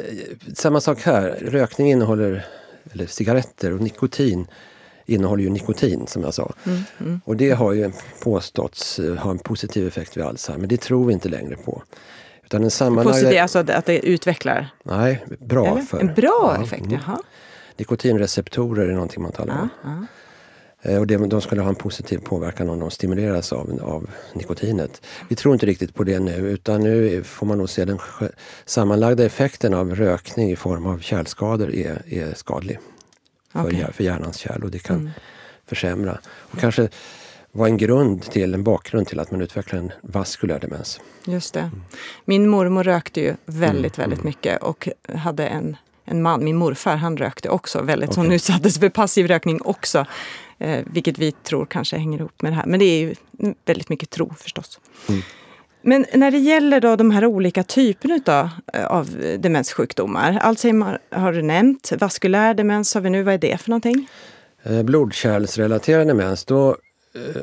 samma 0.55 0.81
sak 0.81 1.03
här, 1.03 1.39
rökning 1.41 1.91
innehåller, 1.91 2.45
eller 2.93 3.07
cigaretter 3.07 3.73
och 3.73 3.81
nikotin 3.81 4.47
innehåller 5.07 5.43
ju 5.43 5.51
nikotin 5.51 6.07
som 6.07 6.23
jag 6.23 6.35
sa. 6.35 6.53
Mm, 6.65 6.83
mm. 7.01 7.21
Och 7.25 7.37
det 7.37 7.51
har 7.51 7.73
ju 7.73 7.93
påståtts 8.23 8.99
eh, 8.99 9.15
ha 9.15 9.31
en 9.31 9.39
positiv 9.39 9.87
effekt 9.87 10.17
vid 10.17 10.25
Alzheimer. 10.25 10.67
Det 10.67 10.81
tror 10.81 11.06
vi 11.06 11.13
inte 11.13 11.29
längre 11.29 11.56
på. 11.56 11.82
Utan 12.44 12.65
en 12.65 12.71
sammanlagda... 12.71 13.13
Positiv, 13.13 13.41
alltså 13.41 13.59
att 13.59 13.87
det 13.87 14.06
utvecklar? 14.06 14.69
Nej, 14.82 15.25
bra 15.41 15.67
Eller? 15.67 15.81
för. 15.81 16.01
En 16.01 16.15
bra 16.15 16.55
ja, 16.56 16.65
effekt, 16.65 16.87
mm. 16.87 16.99
jaha. 17.06 17.19
Nikotinreceptorer 17.77 18.89
är 18.89 18.93
någonting 18.93 19.23
man 19.23 19.32
talar 19.32 19.55
om. 19.55 19.69
Ja, 19.85 19.91
ja. 19.91 20.06
Eh, 20.82 21.01
och 21.01 21.06
de 21.06 21.41
skulle 21.41 21.62
ha 21.62 21.69
en 21.69 21.74
positiv 21.74 22.19
påverkan 22.19 22.70
om 22.70 22.79
de 22.79 22.91
stimuleras 22.91 23.53
av, 23.53 23.81
av 23.82 24.10
nikotinet. 24.32 25.03
Vi 25.29 25.36
tror 25.36 25.55
inte 25.55 25.67
riktigt 25.67 25.94
på 25.94 26.05
det 26.05 26.19
nu 26.19 26.32
utan 26.32 26.81
nu 26.81 27.22
får 27.22 27.46
man 27.46 27.58
nog 27.58 27.70
se 27.70 27.84
den 27.84 27.98
sammanlagda 28.65 29.24
effekten 29.24 29.74
av 29.74 29.94
rökning 29.94 30.51
i 30.51 30.56
form 30.56 30.86
av 30.86 30.98
kärlskador 30.98 31.74
är, 31.74 32.03
är 32.06 32.34
skadlig. 32.34 32.79
Okay. 33.55 33.84
För, 33.84 33.93
för 33.93 34.05
hjärnans 34.05 34.36
kärl 34.36 34.65
och 34.65 34.70
det 34.70 34.79
kan 34.79 34.98
mm. 34.98 35.10
försämra. 35.67 36.19
Och 36.27 36.58
kanske 36.58 36.89
vara 37.53 37.69
en 37.69 37.77
grund 37.77 38.22
till, 38.22 38.55
en 38.55 38.65
bakgrund 38.65 39.06
till 39.06 39.20
att 39.20 39.31
man 39.31 39.41
utvecklar 39.41 39.79
en 39.79 39.93
vaskulär 40.03 40.58
demens. 40.58 41.01
Just 41.27 41.55
det. 41.55 41.70
Min 42.24 42.48
mormor 42.48 42.84
rökte 42.84 43.20
ju 43.20 43.34
väldigt, 43.44 43.98
mm. 43.98 44.05
väldigt 44.05 44.20
mm. 44.20 44.29
mycket 44.29 44.62
och 44.62 44.89
hade 45.15 45.46
en 45.46 45.77
en 46.05 46.22
man, 46.22 46.44
min 46.44 46.56
morfar, 46.56 46.96
han 46.96 47.17
rökte 47.17 47.48
också 47.48 47.82
väldigt, 47.82 48.10
okay. 48.10 48.24
som 48.24 48.32
utsattes 48.32 48.79
för 48.79 48.89
passiv 48.89 49.27
rökning 49.27 49.60
också. 49.65 50.06
Eh, 50.63 50.85
vilket 50.87 51.19
vi 51.19 51.33
tror 51.33 51.67
kanske 51.67 51.97
hänger 51.97 52.19
ihop 52.19 52.43
med 52.43 52.53
det 52.53 52.57
här. 52.57 52.67
Men 52.67 52.79
det 52.79 52.85
är 52.85 53.01
ju 53.01 53.15
väldigt 53.65 53.89
mycket 53.89 54.11
tro 54.11 54.35
förstås. 54.39 54.81
Mm. 55.09 55.23
Men 55.83 56.07
när 56.15 56.31
det 56.31 56.39
gäller 56.39 56.81
då 56.81 56.97
de 56.97 57.11
här 57.11 57.27
olika 57.27 57.63
typerna 57.63 58.21
av, 58.27 58.49
eh, 58.75 58.87
av 58.87 59.09
demenssjukdomar. 59.39 60.39
Alzheimer 60.43 60.99
har 61.11 61.33
du 61.33 61.43
nämnt. 61.43 61.93
Vaskulär 61.93 62.55
demens 62.55 62.95
har 62.95 63.01
vi 63.01 63.11
nu. 63.11 63.23
Vad 63.23 63.35
är 63.35 63.39
det 63.39 63.61
för 63.61 63.71
någonting? 63.71 64.09
Eh, 64.63 64.83
blodkärlsrelaterad 64.83 66.07
demens, 66.07 66.45
då 66.45 66.69
eh, 67.15 67.43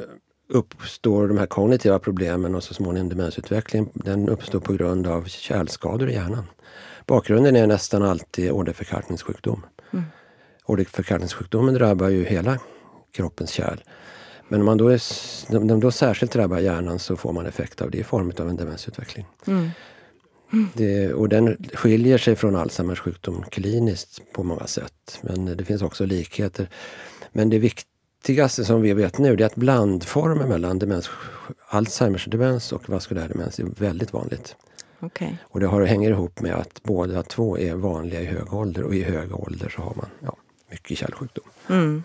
uppstår 0.49 1.27
de 1.27 1.37
här 1.37 1.45
kognitiva 1.45 1.99
problemen 1.99 2.55
och 2.55 2.63
så 2.63 2.73
småningom 2.73 3.09
demensutveckling. 3.09 3.89
Den 3.93 4.29
uppstår 4.29 4.59
på 4.59 4.73
grund 4.73 5.07
av 5.07 5.23
kärlskador 5.25 6.09
i 6.09 6.13
hjärnan. 6.13 6.47
Bakgrunden 7.05 7.55
är 7.55 7.67
nästan 7.67 8.03
alltid 8.03 8.51
åderförkalkningssjukdom. 8.51 9.65
Mm. 9.93 10.05
Åderförkalkningssjukdomen 10.65 11.73
drabbar 11.73 12.09
ju 12.09 12.25
hela 12.25 12.59
kroppens 13.11 13.51
kärl. 13.51 13.83
Men 14.47 14.59
om 14.59 14.65
man 14.65 14.77
då, 14.77 14.87
är, 14.87 15.01
om 15.49 15.67
de 15.67 15.79
då 15.79 15.91
särskilt 15.91 16.31
drabbar 16.31 16.59
hjärnan 16.59 16.99
så 16.99 17.15
får 17.15 17.33
man 17.33 17.45
effekt 17.45 17.81
av 17.81 17.91
det 17.91 17.97
i 17.97 18.03
form 18.03 18.31
av 18.39 18.49
en 18.49 18.55
demensutveckling. 18.55 19.25
Mm. 19.47 19.69
Det, 20.73 21.13
och 21.13 21.29
den 21.29 21.57
skiljer 21.73 22.17
sig 22.17 22.35
från 22.35 22.55
Alzheimers 22.55 22.99
sjukdom 22.99 23.43
kliniskt 23.51 24.21
på 24.33 24.43
många 24.43 24.67
sätt. 24.67 25.19
Men 25.21 25.45
det 25.45 25.65
finns 25.65 25.81
också 25.81 26.05
likheter. 26.05 26.69
Men 27.31 27.49
det 27.49 27.59
viktigaste 27.59 28.65
som 28.65 28.81
vi 28.81 28.93
vet 28.93 29.17
nu 29.17 29.33
är 29.33 29.41
att 29.41 29.55
blandformen 29.55 30.49
mellan 30.49 30.79
demens, 30.79 31.09
Alzheimers 31.67 32.25
demens 32.25 32.71
och 32.71 32.89
vaskulär 32.89 33.27
demens 33.27 33.59
är 33.59 33.63
väldigt 33.63 34.13
vanligt. 34.13 34.55
Okay. 35.01 35.31
Och 35.41 35.59
det 35.59 35.67
har, 35.67 35.81
hänger 35.81 36.09
ihop 36.09 36.41
med 36.41 36.55
att 36.55 36.83
båda 36.83 37.23
två 37.23 37.57
är 37.57 37.75
vanliga 37.75 38.21
i 38.21 38.25
hög 38.25 38.53
ålder 38.53 38.83
och 38.83 38.95
i 38.95 39.03
hög 39.03 39.35
ålder 39.35 39.69
så 39.69 39.81
har 39.81 39.93
man 39.95 40.09
ja, 40.19 40.35
mycket 40.71 40.97
kärlsjukdom. 40.97 41.45
Mm. 41.69 42.03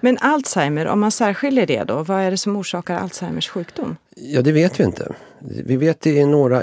Men 0.00 0.18
Alzheimer, 0.20 0.86
om 0.86 1.00
man 1.00 1.10
särskiljer 1.10 1.66
det 1.66 1.84
då, 1.84 2.02
vad 2.02 2.20
är 2.20 2.30
det 2.30 2.36
som 2.36 2.56
orsakar 2.56 2.96
Alzheimers 2.96 3.48
sjukdom? 3.48 3.96
Ja, 4.16 4.42
det 4.42 4.52
vet 4.52 4.80
vi 4.80 4.84
inte. 4.84 5.14
Vi 5.38 5.76
vet 5.76 6.00
det 6.00 6.10
i 6.10 6.26
några 6.26 6.62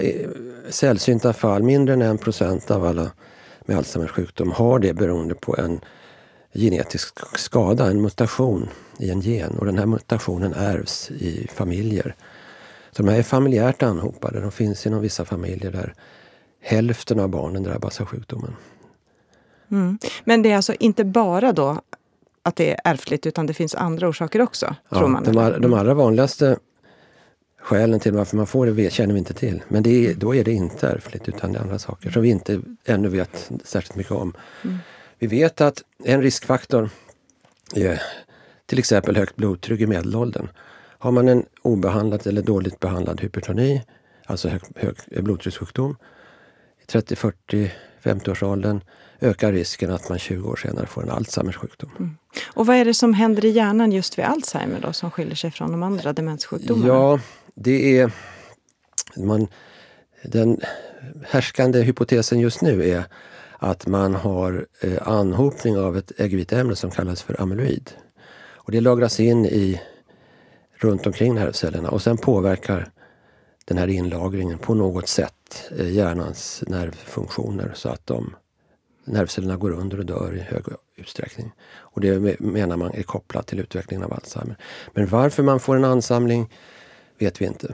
sällsynta 0.69 1.33
fall, 1.33 1.63
mindre 1.63 1.93
än 1.93 2.01
en 2.01 2.17
procent 2.17 2.71
av 2.71 2.85
alla 2.85 3.11
med 3.65 3.77
Alzheimers 3.77 4.11
sjukdom 4.11 4.51
har 4.51 4.79
det 4.79 4.93
beroende 4.93 5.35
på 5.35 5.57
en 5.57 5.79
genetisk 6.53 7.19
skada, 7.35 7.85
en 7.85 8.01
mutation 8.01 8.69
i 8.99 9.09
en 9.09 9.21
gen. 9.21 9.57
Och 9.57 9.65
den 9.65 9.77
här 9.77 9.85
mutationen 9.85 10.53
ärvs 10.53 11.11
i 11.11 11.47
familjer. 11.53 12.15
Så 12.91 13.03
de 13.03 13.09
här 13.09 13.19
är 13.19 13.23
familjärt 13.23 13.83
anhopade. 13.83 14.39
De 14.39 14.51
finns 14.51 14.85
inom 14.87 15.01
vissa 15.01 15.25
familjer 15.25 15.71
där 15.71 15.93
hälften 16.61 17.19
av 17.19 17.29
barnen 17.29 17.63
drabbas 17.63 18.01
av 18.01 18.07
sjukdomen. 18.07 18.55
Mm. 19.71 19.97
Men 20.23 20.41
det 20.41 20.51
är 20.51 20.55
alltså 20.55 20.73
inte 20.79 21.05
bara 21.05 21.51
då 21.53 21.81
att 22.47 22.55
det 22.55 22.71
är 22.71 22.79
ärftligt 22.83 23.25
utan 23.25 23.45
det 23.45 23.53
finns 23.53 23.75
andra 23.75 24.07
orsaker 24.07 24.41
också? 24.41 24.75
Ja, 24.89 24.97
tror 24.97 25.07
man, 25.07 25.23
de, 25.23 25.31
de 25.31 25.55
mm. 25.55 25.73
allra 25.73 25.93
vanligaste 25.93 26.57
skälen 27.61 27.99
till 27.99 28.13
varför 28.13 28.37
man 28.37 28.47
får 28.47 28.67
det 28.67 28.93
känner 28.93 29.13
vi 29.13 29.19
inte 29.19 29.33
till. 29.33 29.63
Men 29.67 29.83
det 29.83 30.07
är, 30.07 30.13
då 30.13 30.35
är 30.35 30.43
det 30.43 30.51
inte 30.51 30.87
ärftligt 30.87 31.29
utan 31.29 31.51
det 31.51 31.59
är 31.59 31.61
andra 31.61 31.79
saker 31.79 32.11
som 32.11 32.21
vi 32.21 32.29
inte 32.29 32.61
ännu 32.85 33.07
vet 33.07 33.51
särskilt 33.63 33.95
mycket 33.95 34.11
om. 34.11 34.33
Mm. 34.63 34.77
Vi 35.19 35.27
vet 35.27 35.61
att 35.61 35.83
en 36.03 36.21
riskfaktor 36.21 36.89
är 37.75 38.01
till 38.65 38.79
exempel 38.79 39.15
högt 39.15 39.35
blodtryck 39.35 39.81
i 39.81 39.87
medelåldern. 39.87 40.49
Har 40.99 41.11
man 41.11 41.27
en 41.27 41.45
obehandlad 41.61 42.27
eller 42.27 42.41
dåligt 42.41 42.79
behandlad 42.79 43.21
hypertoni, 43.21 43.83
alltså 44.25 44.49
hög, 44.49 44.61
hög 44.75 45.23
blodtryckssjukdom, 45.23 45.95
i 46.83 46.85
30, 46.85 47.15
40, 47.15 47.71
50-årsåldern 48.03 48.81
ökar 49.19 49.51
risken 49.51 49.91
att 49.91 50.09
man 50.09 50.19
20 50.19 50.49
år 50.49 50.55
senare 50.55 50.85
får 50.85 51.03
en 51.03 51.09
Alzheimers 51.09 51.55
sjukdom. 51.55 51.91
Mm. 51.99 52.17
Och 52.53 52.65
vad 52.65 52.75
är 52.75 52.85
det 52.85 52.93
som 52.93 53.13
händer 53.13 53.45
i 53.45 53.49
hjärnan 53.49 53.91
just 53.91 54.17
vid 54.17 54.25
Alzheimer 54.25 54.79
då, 54.81 54.93
som 54.93 55.11
skiljer 55.11 55.35
sig 55.35 55.51
från 55.51 55.71
de 55.71 55.83
andra 55.83 56.13
demenssjukdomarna? 56.13 56.87
Ja, 56.87 57.19
det 57.55 57.99
är... 57.99 58.11
Man, 59.15 59.47
den 60.23 60.61
härskande 61.23 61.81
hypotesen 61.81 62.39
just 62.39 62.61
nu 62.61 62.89
är 62.89 63.03
att 63.59 63.87
man 63.87 64.15
har 64.15 64.67
eh, 64.81 65.07
anhopning 65.07 65.77
av 65.77 65.97
ett 65.97 66.11
äggviteämne 66.19 66.75
som 66.75 66.91
kallas 66.91 67.21
för 67.21 67.41
amyloid. 67.41 67.91
Och 68.67 68.71
det 68.71 68.81
lagras 68.81 69.19
in 69.19 69.45
i, 69.45 69.81
runt 70.75 71.07
omkring 71.07 71.35
nervcellerna 71.35 71.89
och 71.89 72.01
sen 72.01 72.17
påverkar 72.17 72.91
den 73.65 73.77
här 73.77 73.87
inlagringen 73.87 74.57
på 74.57 74.73
något 74.73 75.07
sätt 75.07 75.71
eh, 75.79 75.89
hjärnans 75.89 76.63
nervfunktioner 76.67 77.71
så 77.75 77.89
att 77.89 78.07
de, 78.07 78.35
nervcellerna 79.07 79.57
går 79.57 79.71
under 79.71 79.99
och 79.99 80.05
dör 80.05 80.35
i 80.35 80.39
hög 80.39 80.63
utsträckning. 80.95 81.51
Och 81.75 82.01
det 82.01 82.39
menar 82.39 82.77
man 82.77 82.93
är 82.93 83.03
kopplat 83.03 83.47
till 83.47 83.59
utvecklingen 83.59 84.03
av 84.03 84.13
Alzheimer. 84.13 84.57
Men 84.93 85.07
varför 85.07 85.43
man 85.43 85.59
får 85.59 85.75
en 85.75 85.85
ansamling 85.85 86.53
vet 87.19 87.41
vi 87.41 87.45
inte. 87.45 87.73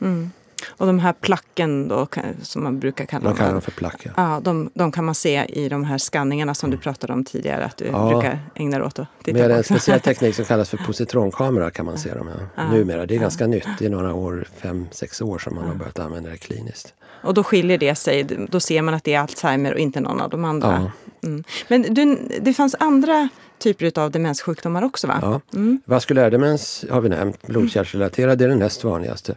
Mm. 0.00 0.30
Och 0.68 0.86
de 0.86 0.98
här 0.98 1.12
placken 1.12 1.88
då, 1.88 2.06
som 2.42 2.62
man 2.62 2.78
brukar 2.78 3.04
kalla 3.06 3.24
man 3.24 3.34
kallar 3.34 3.52
dem 3.52 3.62
för 3.62 3.70
plack. 3.70 4.02
Ja. 4.04 4.10
ja 4.16 4.40
de, 4.42 4.70
de, 4.74 4.92
kan 4.92 5.04
man 5.04 5.14
se 5.14 5.44
i 5.48 5.68
de 5.68 5.84
här 5.84 5.98
skanningarna 5.98 6.54
som 6.54 6.70
du 6.70 6.76
pratade 6.76 7.12
om 7.12 7.24
tidigare 7.24 7.64
att 7.64 7.76
du 7.76 7.84
ja. 7.84 8.08
brukar 8.08 8.38
ägna 8.54 8.78
dig 8.78 8.86
åt 8.86 8.98
att 8.98 9.08
titta 9.24 9.38
Med 9.38 9.50
på. 9.50 9.56
en 9.56 9.64
speciell 9.64 10.00
teknik 10.10 10.34
som 10.34 10.44
kallas 10.44 10.70
för 10.70 10.76
positronkamera 10.76 11.70
kan 11.70 11.86
man 11.86 11.98
se 11.98 12.14
dem. 12.14 12.28
Ja. 12.28 12.46
ja. 12.56 12.70
Numera. 12.70 13.06
Det 13.06 13.14
är 13.14 13.18
ganska 13.18 13.46
nytt. 13.46 13.68
Det 13.78 13.86
är 13.86 13.90
några 13.90 14.14
år, 14.14 14.48
fem, 14.56 14.86
sex 14.90 15.20
år 15.20 15.38
som 15.38 15.54
man 15.54 15.64
har 15.64 15.74
börjat 15.74 15.98
använda 15.98 16.30
det 16.30 16.36
kliniskt. 16.36 16.94
Och 17.24 17.34
då 17.34 17.44
skiljer 17.44 17.78
det 17.78 17.94
sig. 17.94 18.24
Då 18.24 18.60
ser 18.60 18.82
man 18.82 18.94
att 18.94 19.04
det 19.04 19.14
är 19.14 19.20
Alzheimer 19.20 19.72
och 19.72 19.78
inte 19.78 20.00
någon 20.00 20.20
av 20.20 20.30
de 20.30 20.44
andra. 20.44 20.92
Mm. 21.22 21.44
Men 21.68 21.82
du, 21.94 22.18
det 22.40 22.54
fanns 22.54 22.76
andra 22.80 23.28
typer 23.58 23.98
av 23.98 24.10
demenssjukdomar 24.10 24.84
också 24.84 25.06
va? 25.06 25.18
Ja. 25.22 25.40
Mm. 25.54 25.80
Vaskulär 25.84 26.30
demens 26.30 26.84
har 26.90 27.00
vi 27.00 27.08
nämnt, 27.08 27.46
blodkärlsrelaterad, 27.46 28.42
är 28.42 28.48
den 28.48 28.58
näst 28.58 28.84
vanligaste. 28.84 29.34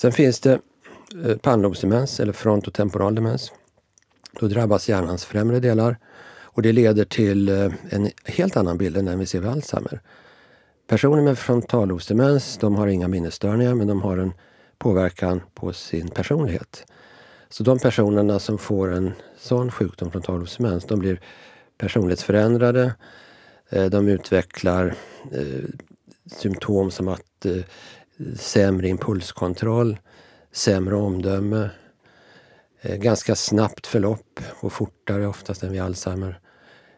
Sen 0.00 0.12
finns 0.12 0.40
det 0.40 0.60
eh, 1.24 1.36
pannlobsdemens 1.36 2.20
eller 2.20 2.32
frontotemporal 2.32 3.14
demens. 3.14 3.52
Då 4.40 4.48
drabbas 4.48 4.88
hjärnans 4.88 5.24
främre 5.24 5.60
delar 5.60 5.96
och 6.40 6.62
det 6.62 6.72
leder 6.72 7.04
till 7.04 7.48
eh, 7.48 7.72
en 7.90 8.10
helt 8.24 8.56
annan 8.56 8.78
bild 8.78 8.96
än 8.96 9.04
den 9.04 9.18
vi 9.18 9.26
ser 9.26 9.40
vid 9.40 9.50
Alzheimer. 9.50 10.00
Personer 10.86 11.22
med 11.22 11.38
frontallobsdemens 11.38 12.58
de 12.58 12.74
har 12.74 12.86
inga 12.86 13.08
minnesstörningar 13.08 13.74
men 13.74 13.86
de 13.86 14.02
har 14.02 14.18
en 14.18 14.32
påverkan 14.78 15.40
på 15.54 15.72
sin 15.72 16.08
personlighet. 16.08 16.92
Så 17.48 17.62
de 17.62 17.78
personerna 17.78 18.38
som 18.38 18.58
får 18.58 18.92
en 18.92 19.12
sån 19.38 19.70
sjukdom, 19.70 20.10
frontallobsdemens, 20.10 20.84
de 20.84 20.98
blir 20.98 21.20
personlighetsförändrade. 21.78 22.94
Eh, 23.68 23.84
de 23.84 24.08
utvecklar 24.08 24.94
symptom 26.26 26.90
som 26.90 27.08
att 27.08 27.46
sämre 28.36 28.88
impulskontroll, 28.88 29.98
sämre 30.52 30.96
omdöme, 30.96 31.70
eh, 32.80 32.96
ganska 32.96 33.34
snabbt 33.34 33.86
förlopp 33.86 34.40
och 34.60 34.72
fortare 34.72 35.26
oftast 35.26 35.62
än 35.62 35.72
vid 35.72 35.82
Alzheimer. 35.82 36.40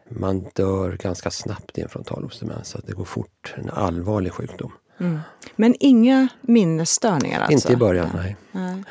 Man 0.09 0.45
dör 0.53 0.91
ganska 0.91 1.31
snabbt 1.31 1.77
i 1.77 1.81
en 1.81 1.89
frontalobsdemens, 1.89 2.67
så 2.67 2.77
att 2.77 2.87
det 2.87 2.93
går 2.93 3.05
fort. 3.05 3.53
En 3.57 3.69
allvarlig 3.69 4.33
sjukdom. 4.33 4.71
Mm. 4.97 5.19
Men 5.55 5.75
inga 5.79 6.27
minnesstörningar 6.41 7.39
alltså? 7.39 7.53
Inte 7.53 7.73
i 7.73 7.75
början, 7.75 8.09
nej. 8.15 8.37
nej. 8.51 8.83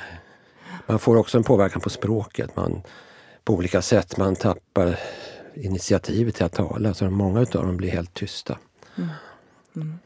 Man 0.86 0.98
får 0.98 1.16
också 1.16 1.38
en 1.38 1.44
påverkan 1.44 1.80
på 1.80 1.90
språket. 1.90 2.56
Man, 2.56 2.82
på 3.44 3.54
olika 3.54 3.82
sätt. 3.82 4.16
Man 4.16 4.36
tappar 4.36 4.98
initiativet 5.54 6.34
till 6.34 6.44
att 6.44 6.52
tala. 6.52 6.94
Så 6.94 7.10
många 7.10 7.40
av 7.40 7.46
dem 7.46 7.76
blir 7.76 7.90
helt 7.90 8.14
tysta. 8.14 8.58
Mm. 8.96 9.10
Mm. 9.76 9.98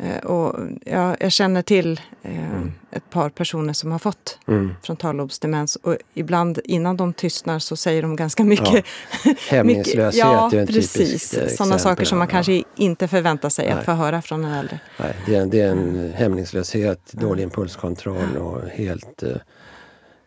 Eh, 0.00 0.24
och 0.24 0.60
ja, 0.84 1.16
jag 1.20 1.32
känner 1.32 1.62
till 1.62 2.00
eh, 2.22 2.54
mm. 2.54 2.72
ett 2.90 3.10
par 3.10 3.30
personer 3.30 3.72
som 3.72 3.92
har 3.92 3.98
fått 3.98 4.38
mm. 4.48 4.74
frontallobsdemens 4.82 5.76
och 5.76 5.96
ibland 6.14 6.60
innan 6.64 6.96
de 6.96 7.12
tystnar 7.12 7.58
så 7.58 7.76
säger 7.76 8.02
de 8.02 8.16
ganska 8.16 8.44
mycket. 8.44 8.84
Ja. 9.24 9.34
Hämningslöshet 9.48 10.18
ja, 10.18 10.50
är 10.52 10.58
en 10.58 10.66
precis. 10.66 11.34
eh, 11.34 11.48
Sådana 11.48 11.78
saker 11.78 12.04
som 12.04 12.18
man 12.18 12.28
ja. 12.28 12.32
kanske 12.32 12.62
inte 12.76 13.08
förväntar 13.08 13.48
sig 13.48 13.66
Nej. 13.66 13.74
att 13.74 13.84
få 13.84 13.92
höra 13.92 14.22
från 14.22 14.44
en 14.44 14.52
äldre. 14.52 14.80
Nej, 15.00 15.14
det 15.26 15.34
är 15.34 15.40
en, 15.40 15.50
det 15.50 15.60
är 15.60 15.70
en 15.70 16.12
hämningslöshet, 16.14 17.12
dålig 17.12 17.42
impulskontroll 17.42 18.36
och 18.36 18.68
helt 18.68 19.22
uh, 19.22 19.36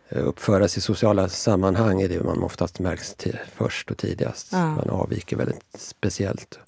uppföras 0.09 0.77
i 0.77 0.81
sociala 0.81 1.29
sammanhang 1.29 2.01
är 2.01 2.09
det 2.09 2.23
man 2.23 2.43
oftast 2.43 2.79
märks 2.79 3.15
först 3.55 3.91
och 3.91 3.97
tidigast. 3.97 4.51
Man 4.51 4.89
avviker 4.89 5.35
väldigt 5.37 5.63
speciellt 5.73 6.59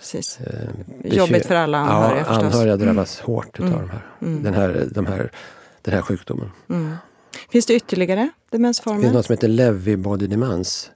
precis. 0.00 0.40
Eh, 0.40 1.14
Jobbigt 1.16 1.46
för 1.46 1.54
alla 1.54 1.78
anhöriga 1.78 2.18
ja, 2.18 2.24
förstås. 2.24 2.44
Anhöriga 2.44 2.76
drabbas 2.76 3.20
mm. 3.20 3.26
hårt 3.26 3.58
mm. 3.58 3.74
av 3.74 3.80
de 3.80 3.90
här, 3.90 4.02
mm. 4.20 4.42
den, 4.42 4.54
här, 4.54 4.88
de 4.90 5.06
här, 5.06 5.30
den 5.82 5.94
här 5.94 6.02
sjukdomen. 6.02 6.50
Mm. 6.68 6.96
Finns 7.48 7.66
det 7.66 7.74
ytterligare 7.74 8.30
demensformer? 8.50 8.98
Det 8.98 9.02
finns 9.02 9.14
något 9.14 9.26
som 9.26 9.32
heter 9.32 9.48
Lewy 9.48 9.96
body 9.96 10.26
demens. 10.26 10.90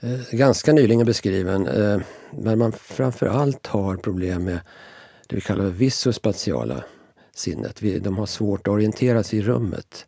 Eh, 0.00 0.20
ganska 0.30 0.72
nyligen 0.72 1.06
beskriven. 1.06 1.66
Eh, 1.66 2.00
men 2.30 2.58
man 2.58 2.72
framförallt 2.72 3.66
har 3.66 3.96
problem 3.96 4.44
med 4.44 4.60
det 5.28 5.36
vi 5.36 5.40
kallar 5.40 5.64
visuospatiala 5.64 6.84
sinnet. 7.34 7.82
Vi, 7.82 7.98
de 7.98 8.18
har 8.18 8.26
svårt 8.26 8.60
att 8.60 8.72
orientera 8.72 9.22
sig 9.22 9.38
i 9.38 9.42
rummet. 9.42 10.06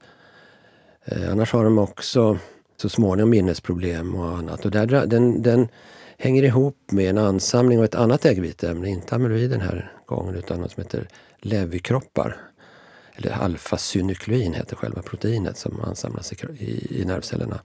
Eh, 1.05 1.33
annars 1.33 1.53
har 1.53 1.65
de 1.65 1.79
också 1.79 2.39
så 2.77 2.89
småningom 2.89 3.31
minnesproblem 3.31 4.15
och 4.15 4.39
annat. 4.39 4.65
Och 4.65 4.71
där, 4.71 5.07
den, 5.07 5.43
den 5.43 5.69
hänger 6.19 6.43
ihop 6.43 6.91
med 6.91 7.11
en 7.11 7.19
ansamling 7.19 7.79
av 7.79 7.85
ett 7.85 7.95
annat 7.95 8.25
äggviteämne, 8.25 8.89
inte 8.89 9.15
amyloid 9.15 9.51
den 9.51 9.61
här 9.61 9.93
gången 10.07 10.35
utan 10.35 10.61
något 10.61 10.73
som 10.73 10.83
heter 10.83 11.09
levykroppar. 11.39 12.37
Eller 13.17 13.31
alfasynuklein 13.31 14.55
heter 14.55 14.77
själva 14.77 15.03
proteinet 15.03 15.59
som 15.59 15.81
ansamlas 15.81 16.33
i, 16.33 16.37
i, 16.59 17.01
i 17.01 17.05
nervcellerna. 17.05 17.61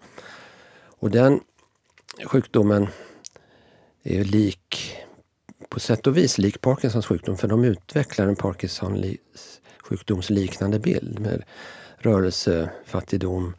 Och 0.99 1.11
den 1.11 1.39
sjukdomen 2.25 2.87
är 4.03 4.23
lik, 4.23 4.95
på 5.69 5.79
sätt 5.79 6.07
och 6.07 6.17
vis 6.17 6.37
lik 6.37 6.61
Parkinsons 6.61 7.05
sjukdom 7.05 7.37
för 7.37 7.47
de 7.47 7.63
utvecklar 7.63 8.27
en 8.27 8.35
Parkinsons 8.35 9.61
sjukdomsliknande 9.83 10.79
bild 10.79 11.19
med 11.19 11.43
rörelsefattigdom, 11.97 13.55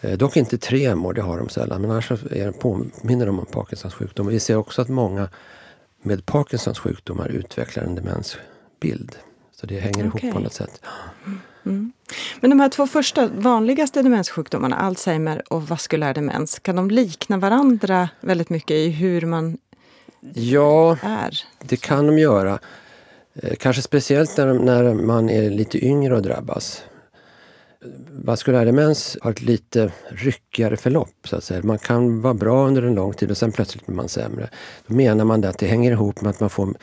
dock 0.00 0.36
inte 0.36 0.58
tremor, 0.58 1.12
det 1.12 1.22
har 1.22 1.38
de 1.38 1.48
sällan, 1.48 1.80
men 1.80 1.90
annars 1.90 2.10
är, 2.10 2.50
påminner 2.50 3.26
de 3.26 3.38
om 3.38 3.46
Parkinsons 3.46 3.94
sjukdom. 3.94 4.26
Vi 4.26 4.40
ser 4.40 4.56
också 4.56 4.82
att 4.82 4.88
många 4.88 5.28
med 6.02 6.26
Parkinsons 6.26 6.78
sjukdomar 6.78 7.28
utvecklar 7.28 7.84
en 7.84 7.94
demensbild. 7.94 9.16
Så 9.52 9.66
det 9.66 9.80
hänger 9.80 10.08
okay. 10.08 10.20
ihop 10.28 10.34
på 10.34 10.40
något 10.40 10.52
sätt. 10.52 10.80
Mm. 11.66 11.92
Men 12.40 12.50
de 12.50 12.60
här 12.60 12.68
två 12.68 12.86
första 12.86 13.26
vanligaste 13.26 14.02
demenssjukdomarna, 14.02 14.76
Alzheimer 14.76 15.52
och 15.52 15.62
vaskulär 15.68 16.14
demens, 16.14 16.58
kan 16.58 16.76
de 16.76 16.90
likna 16.90 17.38
varandra 17.38 18.08
väldigt 18.20 18.50
mycket 18.50 18.74
i 18.74 18.90
hur 18.90 19.26
man 19.26 19.58
ja, 20.34 20.96
är? 21.02 21.38
det 21.62 21.76
kan 21.76 22.06
de 22.06 22.18
göra. 22.18 22.58
Eh, 23.34 23.54
kanske 23.54 23.82
speciellt 23.82 24.36
när, 24.36 24.54
när 24.54 24.94
man 24.94 25.30
är 25.30 25.50
lite 25.50 25.84
yngre 25.84 26.16
och 26.16 26.22
drabbas. 26.22 26.84
Vaskulär 28.10 28.64
demens 28.64 29.16
har 29.22 29.30
ett 29.30 29.42
lite 29.42 29.92
ryckigare 30.08 30.76
förlopp. 30.76 31.14
Så 31.24 31.36
att 31.36 31.44
säga. 31.44 31.62
Man 31.62 31.78
kan 31.78 32.20
vara 32.20 32.34
bra 32.34 32.66
under 32.66 32.82
en 32.82 32.94
lång 32.94 33.12
tid 33.12 33.30
och 33.30 33.36
sen 33.36 33.52
plötsligt 33.52 33.86
blir 33.86 33.96
man 33.96 34.08
sämre. 34.08 34.50
Då 34.86 34.94
menar 34.94 35.24
man 35.24 35.44
att 35.44 35.58
det 35.58 35.66
hänger 35.66 35.92
ihop 35.92 36.20
med 36.20 36.30
att 36.30 36.40
man 36.40 36.50
får 36.50 36.74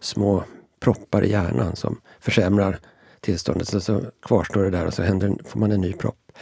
små 0.00 0.44
proppar 0.80 1.24
i 1.24 1.30
hjärnan 1.30 1.76
som 1.76 2.00
försämrar 2.20 2.78
tillståndet. 3.20 3.68
Så, 3.68 3.80
så 3.80 4.02
kvarstår 4.22 4.62
det 4.62 4.70
där 4.70 4.86
och 4.86 4.94
så 4.94 5.02
händer, 5.02 5.34
får 5.44 5.60
man 5.60 5.72
en 5.72 5.80
ny 5.80 5.92
propp. 5.92 6.32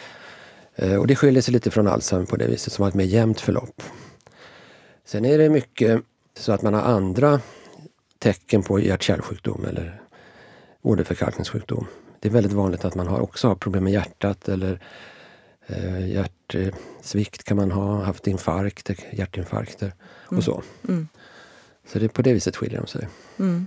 Eh, 0.76 0.96
och 0.96 1.06
det 1.06 1.16
skiljer 1.16 1.42
sig 1.42 1.52
lite 1.52 1.70
från 1.70 1.88
Alzheimer 1.88 2.26
på 2.26 2.36
det 2.36 2.46
viset, 2.46 2.72
som 2.72 2.82
har 2.82 2.88
ett 2.88 2.94
mer 2.94 3.04
jämnt 3.04 3.40
förlopp. 3.40 3.82
Sen 5.04 5.24
är 5.24 5.38
det 5.38 5.48
mycket 5.48 6.02
så 6.38 6.52
att 6.52 6.62
man 6.62 6.74
har 6.74 6.82
andra 6.82 7.40
tecken 8.18 8.62
på 8.62 8.80
hjärt-kärlsjukdom 8.80 9.64
eller 9.64 10.00
åderförkalkningssjukdom. 10.82 11.86
Det 12.20 12.28
är 12.28 12.32
väldigt 12.32 12.52
vanligt 12.52 12.84
att 12.84 12.94
man 12.94 13.06
har 13.06 13.20
också 13.20 13.48
har 13.48 13.54
problem 13.54 13.84
med 13.84 13.92
hjärtat 13.92 14.48
eller 14.48 14.80
eh, 15.66 16.08
hjärtsvikt 16.08 17.44
kan 17.44 17.56
man 17.56 17.70
ha, 17.70 18.02
haft 18.02 18.26
infarkt, 18.26 18.90
hjärtinfarkter 19.12 19.92
och 20.26 20.32
mm. 20.32 20.42
så. 20.42 20.62
Mm. 20.88 21.08
Så 21.92 21.98
det, 21.98 22.08
på 22.08 22.22
det 22.22 22.32
viset 22.32 22.56
skiljer 22.56 22.80
de 22.80 22.86
sig. 22.86 23.08
Mm. 23.38 23.66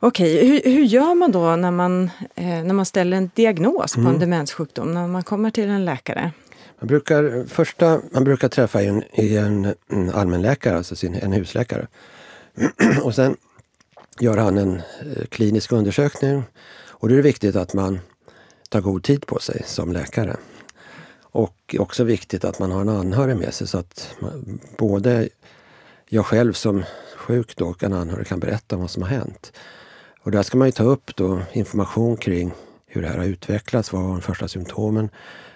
Okej, 0.00 0.46
hur, 0.48 0.72
hur, 0.72 0.84
gör 0.84 1.14
man 1.14 1.32
då 1.32 1.56
när 1.56 1.70
man, 1.70 2.10
eh, 2.34 2.44
när 2.44 2.72
man 2.72 2.86
ställer 2.86 3.16
en 3.16 3.30
diagnos 3.34 3.94
på 3.94 4.00
mm. 4.00 4.12
en 4.12 4.20
demenssjukdom, 4.20 4.94
när 4.94 5.06
man 5.06 5.22
kommer 5.22 5.50
till 5.50 5.68
en 5.68 5.84
läkare? 5.84 6.32
Man 6.78 6.88
brukar, 6.88 7.46
första 7.48 8.00
man 8.10 8.24
brukar 8.24 8.48
träffa 8.48 8.82
en, 8.82 9.02
en 9.12 9.74
allmänläkare, 10.14 10.76
alltså 10.76 10.96
sin, 10.96 11.14
en 11.14 11.32
husläkare. 11.32 11.86
och 13.02 13.14
sen 13.14 13.36
gör 14.20 14.36
han 14.36 14.58
en 14.58 14.76
eh, 14.76 15.24
klinisk 15.28 15.72
undersökning. 15.72 16.42
Och 16.86 17.08
då 17.08 17.14
är 17.14 17.16
det 17.16 17.22
viktigt 17.22 17.56
att 17.56 17.74
man 17.74 18.00
tar 18.68 18.80
god 18.80 19.02
tid 19.02 19.26
på 19.26 19.38
sig 19.38 19.62
som 19.66 19.92
läkare. 19.92 20.36
Och 21.20 21.76
också 21.78 22.04
viktigt 22.04 22.44
att 22.44 22.58
man 22.58 22.72
har 22.72 22.80
en 22.80 22.88
anhörig 22.88 23.36
med 23.36 23.54
sig 23.54 23.66
så 23.66 23.78
att 23.78 24.14
man, 24.20 24.60
både 24.78 25.28
jag 26.08 26.26
själv 26.26 26.52
som 26.52 26.84
sjuk 27.16 27.56
då, 27.56 27.66
och 27.66 27.82
en 27.82 27.92
anhörig 27.92 28.26
kan 28.26 28.40
berätta 28.40 28.74
om 28.74 28.80
vad 28.80 28.90
som 28.90 29.02
har 29.02 29.10
hänt. 29.10 29.52
Och 30.20 30.30
där 30.30 30.42
ska 30.42 30.58
man 30.58 30.68
ju 30.68 30.72
ta 30.72 30.84
upp 30.84 31.16
då 31.16 31.42
information 31.52 32.16
kring 32.16 32.52
hur 32.86 33.02
det 33.02 33.08
här 33.08 33.18
har 33.18 33.24
utvecklats, 33.24 33.92
vad 33.92 34.02
var 34.02 34.10
de 34.10 34.22
första 34.22 34.48
symptomen, 34.48 35.08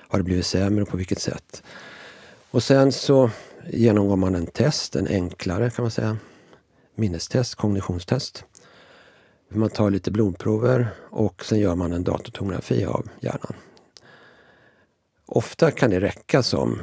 har 0.09 0.19
det 0.19 0.25
blivit 0.25 0.47
sämre 0.47 0.83
och 0.83 0.89
på 0.89 0.97
vilket 0.97 1.21
sätt? 1.21 1.63
Och 2.51 2.63
sen 2.63 2.93
så 2.93 3.31
genomgår 3.71 4.17
man 4.17 4.35
en 4.35 4.47
test, 4.47 4.97
en 4.97 5.07
enklare 5.07 5.71
kan 5.71 5.83
man 5.83 5.91
säga, 5.91 6.17
minnestest, 6.99 7.55
kognitionstest. 7.55 8.45
Man 9.49 9.71
tar 9.71 9.91
lite 9.91 10.11
blodprover 10.11 10.89
och 11.11 11.45
sen 11.45 11.59
gör 11.59 11.75
man 11.75 11.93
en 11.93 12.05
datortomografi 12.05 12.85
av 12.85 13.09
hjärnan. 13.21 13.55
Ofta 15.27 15.71
kan 15.71 15.91
det 15.91 16.01
räcka 16.01 16.43
som 16.43 16.81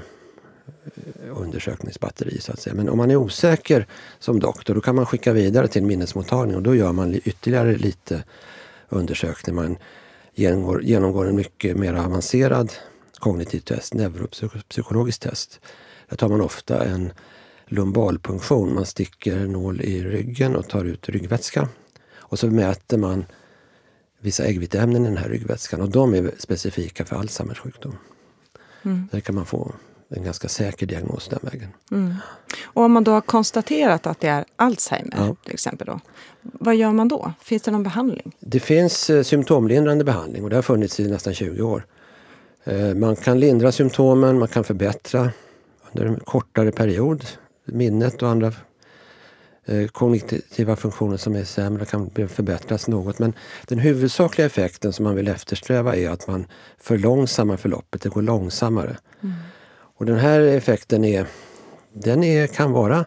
eh, 0.68 1.42
undersökningsbatteri 1.42 2.40
så 2.40 2.52
att 2.52 2.60
säga. 2.60 2.76
Men 2.76 2.90
om 2.90 2.98
man 2.98 3.12
är 3.12 3.16
osäker 3.16 3.88
som 4.20 4.40
doktor 4.40 4.76
då 4.76 4.82
kan 4.82 4.96
man 4.96 5.06
skicka 5.06 5.34
vidare 5.34 5.68
till 5.68 5.82
en 5.82 5.88
minnesmottagning 5.88 6.56
och 6.56 6.64
då 6.64 6.76
gör 6.76 6.92
man 6.92 7.14
ytterligare 7.14 7.78
lite 7.78 8.24
undersökning. 8.90 9.56
Man 9.56 9.78
genomgår, 10.34 10.84
genomgår 10.84 11.28
en 11.28 11.36
mycket 11.36 11.78
mer 11.78 11.94
avancerad 11.94 12.72
kognitiv 13.20 13.60
test, 13.60 13.94
neuropsykologiskt 13.94 15.22
test. 15.22 15.60
Där 16.10 16.18
tar 16.18 16.30
man 16.30 16.42
ofta 16.42 16.86
en 16.86 17.12
lumbalpunktion. 17.68 18.74
Man 18.74 18.86
sticker 18.86 19.48
nål 19.48 19.82
i 19.82 20.04
ryggen 20.04 20.56
och 20.56 20.68
tar 20.68 20.86
ut 20.86 21.10
ryggvätska. 21.10 21.70
Och 22.16 22.40
så 22.40 22.48
mäter 22.48 22.98
man 22.98 23.26
vissa 24.20 24.44
äggviteämnen 24.44 25.06
i 25.06 25.08
den 25.08 25.18
här 25.18 25.30
ryggvätskan 25.30 25.82
och 25.82 25.90
de 25.90 26.14
är 26.14 26.32
specifika 26.38 27.06
för 27.06 27.16
Alzheimers 27.16 27.60
sjukdom. 27.60 27.98
Mm. 28.84 29.08
Där 29.12 29.20
kan 29.20 29.36
man 29.36 29.46
få 29.46 29.76
en 30.10 30.24
ganska 30.24 30.48
säker 30.48 30.86
diagnos 30.86 31.28
den 31.28 31.40
vägen. 31.42 31.70
Mm. 31.92 32.14
Och 32.64 32.84
om 32.84 32.92
man 32.92 33.04
då 33.04 33.12
har 33.12 33.22
konstaterat 33.22 34.08
att 34.08 34.20
det 34.20 34.28
är 34.28 34.46
Alzheimer 34.56 35.14
ja. 35.18 35.36
till 35.44 35.54
exempel, 35.54 35.88
då, 35.88 36.00
vad 36.42 36.76
gör 36.76 36.92
man 36.92 37.08
då? 37.08 37.34
Finns 37.42 37.62
det 37.62 37.72
någon 37.72 37.84
behandling? 37.84 38.36
Det 38.40 38.60
finns 38.60 39.10
eh, 39.10 39.24
symptomlindrande 39.24 40.04
behandling 40.04 40.44
och 40.44 40.50
det 40.50 40.56
har 40.56 40.64
funnits 40.64 41.00
i 41.00 41.10
nästan 41.10 41.34
20 41.34 41.62
år. 41.62 41.86
Eh, 42.64 42.94
man 42.94 43.16
kan 43.16 43.40
lindra 43.40 43.72
symptomen, 43.72 44.40
man 44.40 44.48
kan 44.48 44.64
förbättra 44.64 45.32
under 45.92 46.06
en 46.06 46.20
kortare 46.20 46.72
period 46.72 47.26
minnet 47.66 48.22
och 48.22 48.30
andra 48.30 48.54
eh, 49.66 49.88
kognitiva 49.88 50.76
funktioner 50.76 51.18
som 51.18 51.36
är 51.36 51.44
sämre 51.44 51.86
kan 51.86 52.10
förbättras 52.28 52.88
något. 52.88 53.20
Men 53.20 53.34
den 53.68 53.80
huvudsakliga 53.80 54.46
effekten 54.46 54.94
som 54.94 55.04
man 55.04 55.16
vill 55.16 55.28
eftersträva 55.28 55.96
är 55.96 56.10
att 56.10 56.28
man 56.28 56.48
förlångsammar 56.78 57.58
förloppet, 57.58 58.02
det 58.02 58.10
går 58.10 58.22
långsammare. 58.22 58.98
Mm. 59.24 59.36
Och 59.98 60.06
den 60.06 60.20
här 60.20 60.40
effekten 60.40 61.06
är, 61.06 61.28
den 61.94 62.24
är, 62.24 62.48
kan 62.48 62.72
vara 62.72 63.06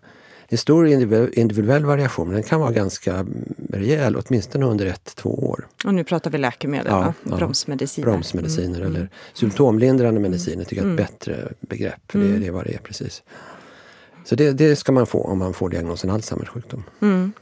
en 0.50 0.58
stor 0.58 0.86
individuell 0.86 1.84
variation. 1.84 2.32
Den 2.32 2.42
kan 2.42 2.60
vara 2.60 2.72
ganska 2.72 3.26
rejäl, 3.72 4.16
åtminstone 4.16 4.66
under 4.66 4.86
ett, 4.86 5.14
två 5.16 5.30
år. 5.30 5.66
Och 5.84 5.94
nu 5.94 6.04
pratar 6.04 6.30
vi 6.30 6.38
läkemedel, 6.38 6.86
ja, 6.86 7.14
ja. 7.22 7.36
bromsmediciner. 7.36 8.08
Bromsmediciner 8.10 8.80
mm. 8.80 8.94
eller 8.94 9.08
symptomlindrande 9.32 10.20
mediciner 10.20 10.64
tycker 10.64 10.82
jag 10.82 10.90
är 10.90 10.94
ett 10.94 11.00
mm. 11.00 11.06
bättre 11.06 11.52
begrepp. 11.60 12.00
För 12.08 12.18
det, 12.18 12.24
mm. 12.24 12.40
det 12.40 12.46
är 12.46 12.50
vad 12.50 12.64
det 12.64 12.74
är 12.74 12.78
precis. 12.78 13.22
Så 14.28 14.34
det, 14.34 14.52
det, 14.52 14.76
ska 14.76 14.92
man 14.92 15.06
få 15.06 15.22
om 15.24 15.38
man 15.38 15.54
får 15.54 15.68
diagnosen 15.70 16.10
Alzheimers 16.10 16.48
sjukdom. 16.48 16.84
Mm. 17.00 17.32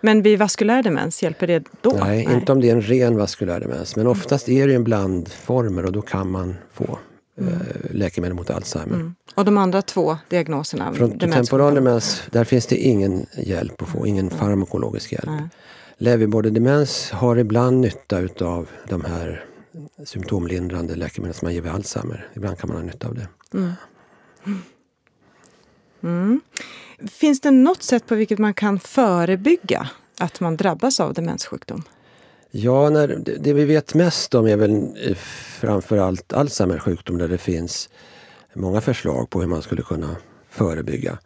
Men 0.00 0.22
vid 0.22 0.38
vaskulär 0.38 0.82
demens, 0.82 1.22
hjälper 1.22 1.46
det 1.46 1.64
då? 1.80 1.90
Nej, 1.90 2.24
Nej, 2.26 2.36
inte 2.36 2.52
om 2.52 2.60
det 2.60 2.70
är 2.70 2.72
en 2.72 2.82
ren 2.82 3.16
vaskulär 3.16 3.60
demens. 3.60 3.96
Men 3.96 4.06
oftast 4.06 4.48
är 4.48 4.68
det 4.68 4.74
en 4.74 4.84
blandformer 4.84 5.84
och 5.84 5.92
då 5.92 6.02
kan 6.02 6.30
man 6.30 6.54
få 6.72 6.98
mm. 7.38 7.52
eh, 7.52 7.60
läkemedel 7.90 8.36
mot 8.36 8.50
Alzheimer. 8.50 8.94
Mm. 8.94 9.14
Och 9.34 9.44
de 9.44 9.58
andra 9.58 9.82
två 9.82 10.16
diagnoserna? 10.28 10.94
Frontotemporal 10.94 11.74
demens, 11.74 12.22
där 12.30 12.44
finns 12.44 12.66
det 12.66 12.76
ingen 12.76 13.26
hjälp 13.36 13.82
att 13.82 13.88
få, 13.88 14.06
ingen 14.06 14.30
farmakologisk 14.30 15.12
hjälp. 15.12 15.26
Nej. 15.26 15.48
Leverbodydemens 15.98 17.10
har 17.10 17.36
ibland 17.36 17.80
nytta 17.80 18.18
utav 18.18 18.68
de 18.88 19.04
här 19.04 19.44
symptomlindrande 20.04 20.94
läkemedlen 20.94 21.34
som 21.34 21.46
man 21.46 21.54
ger 21.54 21.62
vid 21.62 21.72
Alzheimer. 21.72 22.28
Ibland 22.34 22.58
kan 22.58 22.68
man 22.68 22.76
ha 22.76 22.84
nytta 22.84 23.08
av 23.08 23.14
det. 23.14 23.28
Mm. 23.54 23.72
Mm. 26.02 26.40
Finns 27.10 27.40
det 27.40 27.50
något 27.50 27.82
sätt 27.82 28.06
på 28.06 28.14
vilket 28.14 28.38
man 28.38 28.54
kan 28.54 28.78
förebygga 28.78 29.88
att 30.18 30.40
man 30.40 30.56
drabbas 30.56 31.00
av 31.00 31.14
demenssjukdom? 31.14 31.82
Ja, 32.50 32.90
när, 32.90 33.22
det, 33.38 33.52
vi 33.52 33.64
vet 33.64 33.94
mest 33.94 34.34
om 34.34 34.46
är 34.46 34.56
väl 34.56 34.72
eh, 34.72 35.16
framförallt 35.60 36.32
Alzheimers 36.32 36.82
sjukdom 36.82 37.18
där 37.18 37.28
det 37.28 37.38
finns 37.38 37.88
många 38.54 38.80
förslag 38.80 39.30
på 39.30 39.40
hur 39.40 39.48
man 39.48 39.62
skulle 39.62 39.82
kunna 39.82 40.16
förebygga. 40.50 41.18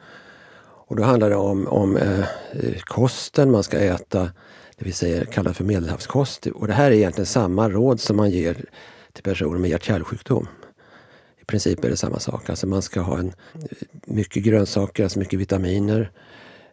Och 0.87 0.97
då 0.97 1.03
handlar 1.03 1.31
det 1.31 1.37
om, 1.37 1.69
om 1.69 1.97
eh, 1.97 2.21
eh, 2.21 2.81
kosten 2.85 3.51
man 3.51 3.63
ska 3.63 3.79
äta, 3.79 4.23
det 4.77 4.85
vi 4.85 4.93
säger 4.93 5.25
kallar 5.25 5.53
för 5.53 5.65
medelhavskost. 5.65 6.47
Och 6.47 6.67
det 6.67 6.73
här 6.73 6.91
är 6.91 6.95
egentligen 6.95 7.27
samma 7.27 7.69
råd 7.69 8.01
som 8.01 8.17
man 8.17 8.31
ger 8.31 8.65
till 9.13 9.23
personer 9.23 9.59
med 9.59 9.71
hjärt-kärlsjukdom 9.71 10.47
princip 11.51 11.85
är 11.85 11.91
det 11.91 11.97
samma 11.97 12.19
sak. 12.19 12.51
Alltså 12.51 12.67
man 12.67 12.83
ska 12.83 13.01
ha 13.01 13.19
en, 13.19 13.33
mycket 14.07 14.43
grönsaker, 14.43 15.03
alltså 15.03 15.19
mycket 15.19 15.39
vitaminer. 15.39 16.11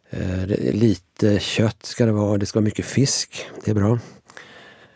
Eh, 0.09 0.45
lite 0.73 1.39
kött 1.39 1.85
ska 1.85 2.05
det 2.05 2.11
vara, 2.11 2.37
det 2.37 2.45
ska 2.45 2.59
vara 2.59 2.65
mycket 2.65 2.85
fisk, 2.85 3.45
det 3.65 3.71
är 3.71 3.75
bra. 3.75 3.99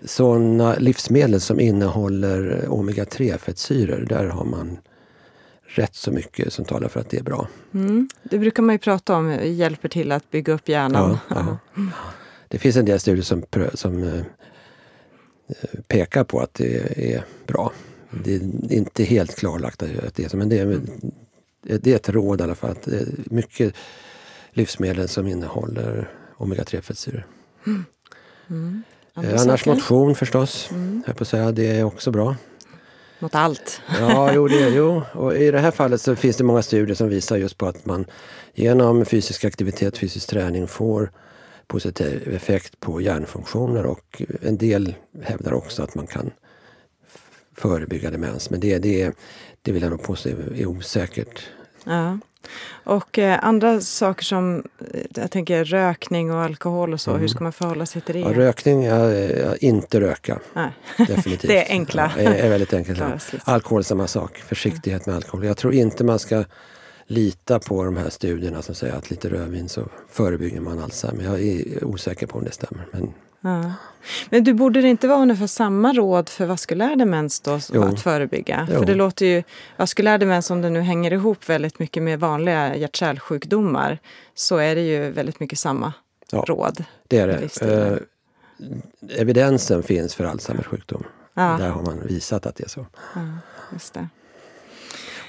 Sådana 0.05 0.75
livsmedel 0.75 1.41
som 1.41 1.59
innehåller 1.59 2.65
omega-3 2.67 3.37
fettsyror, 3.37 4.05
där 4.09 4.25
har 4.25 4.45
man 4.45 4.77
rätt 5.65 5.95
så 5.95 6.11
mycket 6.11 6.53
som 6.53 6.65
talar 6.65 6.87
för 6.87 6.99
att 6.99 7.09
det 7.09 7.17
är 7.17 7.23
bra. 7.23 7.47
Mm. 7.73 8.09
Det 8.23 8.37
brukar 8.37 8.63
man 8.63 8.75
ju 8.75 8.79
prata 8.79 9.15
om 9.15 9.39
hjälper 9.43 9.89
till 9.89 10.11
att 10.11 10.31
bygga 10.31 10.53
upp 10.53 10.69
hjärnan. 10.69 11.17
Ja, 11.29 11.57
ja. 11.75 11.83
Det 12.47 12.57
finns 12.57 12.75
en 12.75 12.85
del 12.85 12.99
studier 12.99 13.23
som, 13.23 13.43
som 13.73 14.03
eh, 14.03 14.23
pekar 15.87 16.23
på 16.23 16.39
att 16.39 16.53
det 16.53 17.13
är 17.13 17.23
bra. 17.47 17.71
Det 18.23 18.35
är 18.35 18.73
inte 18.73 19.03
helt 19.03 19.35
klarlagt 19.35 19.83
att 19.83 20.15
det 20.15 20.23
är 20.23 20.29
så, 20.29 20.37
men 20.37 20.49
det 20.49 20.59
är, 20.59 20.81
det 21.61 21.91
är 21.91 21.95
ett 21.95 22.09
råd 22.09 22.41
i 22.41 22.43
alla 22.43 22.55
fall. 22.55 22.71
Att 22.71 22.83
det 22.83 22.99
är 22.99 23.07
mycket 23.25 23.73
livsmedel 24.51 25.07
som 25.07 25.27
innehåller 25.27 26.09
omega-3 26.37 26.81
fettsyror. 26.81 27.27
Mm. 27.67 27.85
Mm. 28.49 28.83
Eh, 29.15 29.41
annars 29.41 29.65
motion 29.65 30.15
förstås, 30.15 30.67
mm. 30.71 31.03
jag 31.07 31.15
på 31.15 31.25
säga. 31.25 31.51
Det 31.51 31.67
är 31.67 31.83
också 31.83 32.11
bra. 32.11 32.35
Mot 33.19 33.35
allt. 33.35 33.81
ja, 33.99 34.33
jo, 34.33 34.47
det, 34.47 34.69
jo. 34.69 35.01
Och 35.13 35.37
i 35.37 35.51
det 35.51 35.59
här 35.59 35.71
fallet 35.71 36.01
så 36.01 36.15
finns 36.15 36.37
det 36.37 36.43
många 36.43 36.61
studier 36.61 36.95
som 36.95 37.09
visar 37.09 37.37
just 37.37 37.57
på 37.57 37.65
att 37.65 37.85
man 37.85 38.05
genom 38.53 39.05
fysisk 39.05 39.45
aktivitet, 39.45 39.97
fysisk 39.97 40.29
träning 40.29 40.67
får 40.67 41.11
positiv 41.67 42.33
effekt 42.33 42.79
på 42.79 43.01
hjärnfunktioner 43.01 43.85
och 43.85 44.21
en 44.41 44.57
del 44.57 44.95
hävdar 45.23 45.53
också 45.53 45.83
att 45.83 45.95
man 45.95 46.07
kan 46.07 46.31
förebygga 47.61 48.11
demens. 48.11 48.49
Men 48.49 48.59
det, 48.59 48.77
det, 48.77 49.15
det 49.61 49.71
vill 49.71 49.81
jag 49.83 49.89
nog 49.89 50.03
påstå 50.03 50.29
är 50.29 50.65
osäkert 50.65 51.41
Ja. 51.85 52.19
Och 52.83 53.19
eh, 53.19 53.39
andra 53.45 53.81
saker 53.81 54.23
som 54.23 54.63
eh, 54.93 55.01
jag 55.15 55.31
tänker 55.31 55.65
rökning 55.65 56.31
och 56.31 56.41
alkohol 56.41 56.93
och 56.93 57.01
så, 57.01 57.09
Mm. 57.11 57.21
hur 57.21 57.27
ska 57.27 57.43
man 57.43 57.53
förhålla 57.53 57.85
sig 57.85 58.01
till 58.01 58.15
det? 58.15 58.19
Ja, 58.21 58.33
rökning, 58.33 58.85
är, 58.85 58.95
är 59.11 59.63
inte 59.63 59.99
röka. 60.01 60.39
Nej. 60.53 60.69
Definitivt. 60.97 61.41
Det 61.51 61.65
är 61.67 61.71
enkla. 61.71 62.11
Ja, 62.17 62.21
är, 62.23 62.33
är 62.45 62.49
väldigt 62.49 62.73
enkelt. 62.73 62.99
Ja. 62.99 63.17
Alkohol 63.43 63.83
samma 63.83 64.07
sak. 64.07 64.37
Försiktighet 64.37 65.05
med 65.05 65.15
alkohol. 65.15 65.45
Jag 65.45 65.57
tror 65.57 65.73
inte 65.73 66.03
man 66.03 66.19
ska 66.19 66.43
lita 67.07 67.59
på 67.59 67.83
de 67.83 67.97
här 67.97 68.09
studierna 68.09 68.61
som 68.61 68.75
säger 68.75 68.93
att 68.93 69.09
lite 69.09 69.29
rödvin 69.29 69.69
så 69.69 69.89
förebygger 70.11 70.59
man 70.61 70.79
Alzheimer. 70.79 71.23
Jag 71.23 71.41
är 71.41 71.83
osäker 71.83 72.27
på 72.27 72.37
om 72.37 72.43
det 72.43 72.51
stämmer. 72.51 72.87
Men 72.91 73.13
Ja. 73.41 73.73
Men 74.29 74.43
du, 74.43 74.53
borde 74.53 74.81
det 74.81 74.87
inte 74.87 75.07
vara 75.07 75.19
ungefär 75.19 75.47
samma 75.47 75.93
råd 75.93 76.29
för 76.29 76.45
vaskulär 76.45 76.95
demens 76.95 77.39
då, 77.39 77.59
Jo. 77.73 77.83
att 77.83 78.01
förebygga? 78.01 78.67
Jo. 78.71 78.77
För 78.79 78.85
det 78.85 78.95
låter 78.95 79.25
ju, 79.25 79.43
vaskulär 79.77 80.17
demens 80.17 80.49
om 80.51 80.61
det 80.61 80.69
nu 80.69 80.81
hänger 80.81 81.13
ihop 81.13 81.49
väldigt 81.49 81.79
mycket 81.79 82.03
med 82.03 82.19
vanliga 82.19 82.75
hjärt-kärlsjukdomar, 82.75 83.99
så 84.35 84.57
är 84.57 84.75
det 84.75 84.81
ju 84.81 85.11
väldigt 85.11 85.39
mycket 85.39 85.59
samma 85.59 85.93
Ja. 86.31 86.43
råd. 86.47 86.83
det 87.07 87.17
är 87.17 87.27
det. 87.27 87.61
Eh, 87.61 87.97
evidensen 89.21 89.83
finns 89.83 90.15
för 90.15 90.23
Alzheimers 90.23 90.65
sjukdom. 90.67 91.03
Ja. 91.33 91.55
Där 91.59 91.69
har 91.69 91.81
man 91.83 91.99
visat 92.07 92.45
att 92.45 92.55
det 92.55 92.63
är 92.63 92.69
så. 92.69 92.85
Ja, 93.15 93.21
just 93.73 93.93
det. 93.93 94.07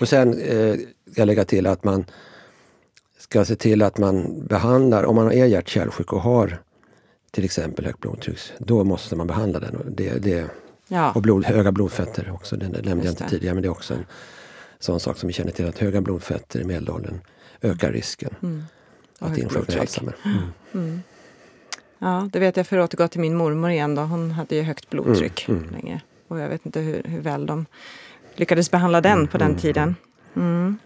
Och 0.01 0.09
sen 0.09 0.41
eh, 0.41 0.75
ska 1.11 1.21
jag 1.21 1.27
lägga 1.27 1.45
till 1.45 1.67
att 1.67 1.85
man 1.85 2.05
ska 3.19 3.45
se 3.45 3.57
till 3.57 3.83
att 3.83 3.99
man 3.99 4.47
behandlar, 4.47 5.05
om 5.05 5.17
man 5.17 5.33
är 5.33 5.47
hjärt-kärlsjuk 5.47 6.13
och 6.13 6.21
har 6.21 6.63
till 7.33 7.45
exempel 7.45 7.85
högt 7.85 8.01
blodtryck, 8.01 8.39
då 8.59 8.85
måste 8.85 9.17
man 9.17 9.27
behandla 9.27 9.61
den. 9.61 9.77
Och, 9.77 9.85
det, 9.91 10.19
det, 10.23 10.51
Ja, 10.89 11.13
och 11.13 11.23
blod, 11.23 11.45
höga 11.45 11.73
blodfetter 11.73 12.31
också, 12.35 12.57
det 12.57 12.69
nämnde 12.69 13.05
jag 13.05 13.13
inte 13.13 13.29
tidigare 13.29 13.55
men 13.55 13.63
det 13.63 13.69
är 13.69 13.71
också 13.71 13.95
en 13.95 14.07
sån 14.79 15.01
sak 15.01 15.17
som 15.17 15.27
vi 15.27 15.33
känner 15.33 15.53
till 15.53 15.69
att 15.69 15.79
höga 15.79 16.01
blodfetter 16.01 16.61
i 16.61 16.65
medelåldern 16.65 17.21
ökar 17.63 17.93
risken 17.93 18.35
Mm. 18.43 18.65
Att 19.19 19.39
insjukna 19.39 19.75
i. 19.75 19.79
Alzheimer. 19.79 20.17
Mm. 20.25 20.39
Mm. 20.75 21.03
Ja, 21.99 22.29
det 22.33 22.39
vet 22.39 22.57
jag 22.57 22.67
för 22.67 22.79
att 22.79 22.95
återgå 22.95 23.09
till 23.09 23.21
min 23.21 23.37
mormor 23.37 23.71
igen 23.71 23.95
då. 23.95 24.03
Hon 24.03 24.31
hade 24.31 24.55
ju 24.55 24.63
högt 24.63 24.91
blodtryck 24.91 25.49
Mm, 25.49 25.63
mm. 25.63 25.75
länge. 25.75 26.01
Och 26.29 26.41
jag 26.41 26.49
vet 26.49 26.67
inte 26.67 26.81
hur, 26.81 27.03
hur 27.05 27.21
väl 27.21 27.47
de 27.47 27.67
lyckades 28.35 28.71
behandla 28.71 29.01
den 29.01 29.27
på 29.27 29.39
den 29.39 29.49
mm, 29.49 29.61
tiden. 29.61 29.97
Mm. 30.37 30.79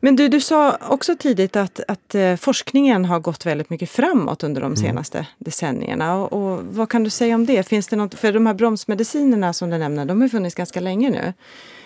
Men 0.00 0.16
du, 0.16 0.28
du 0.28 0.40
sa 0.40 0.76
också 0.88 1.16
tidigt 1.18 1.56
att, 1.56 1.80
att 1.88 2.14
eh, 2.14 2.36
forskningen 2.36 3.04
har 3.04 3.20
gått 3.20 3.46
väldigt 3.46 3.70
mycket 3.70 3.90
framåt 3.90 4.42
under 4.44 4.60
Mm. 4.60 4.74
de 4.74 4.80
senaste 4.80 5.26
decennierna. 5.38 6.14
Och, 6.16 6.32
och 6.32 6.62
vad 6.70 6.88
kan 6.88 7.04
du 7.04 7.10
säga 7.10 7.34
om 7.34 7.46
det? 7.46 7.62
Finns 7.68 7.88
det 7.88 7.96
något, 7.96 8.14
för 8.14 8.32
de 8.32 8.46
här 8.46 8.54
bromsmedicinerna 8.54 9.52
som 9.52 9.70
du 9.70 9.78
nämner, 9.78 10.04
de 10.04 10.20
har 10.20 10.28
funnits 10.28 10.54
ganska 10.54 10.80
länge 10.80 11.10
nu. 11.10 11.32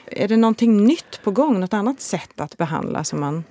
Är 0.06 0.28
det 0.28 0.36
någonting 0.36 0.84
nytt 0.84 1.20
på 1.24 1.30
gång? 1.30 1.60
Något 1.60 1.74
annat 1.74 2.00
sätt 2.00 2.40
att 2.40 2.56
behandla 2.56 3.04
som 3.04 3.20
man 3.20 3.44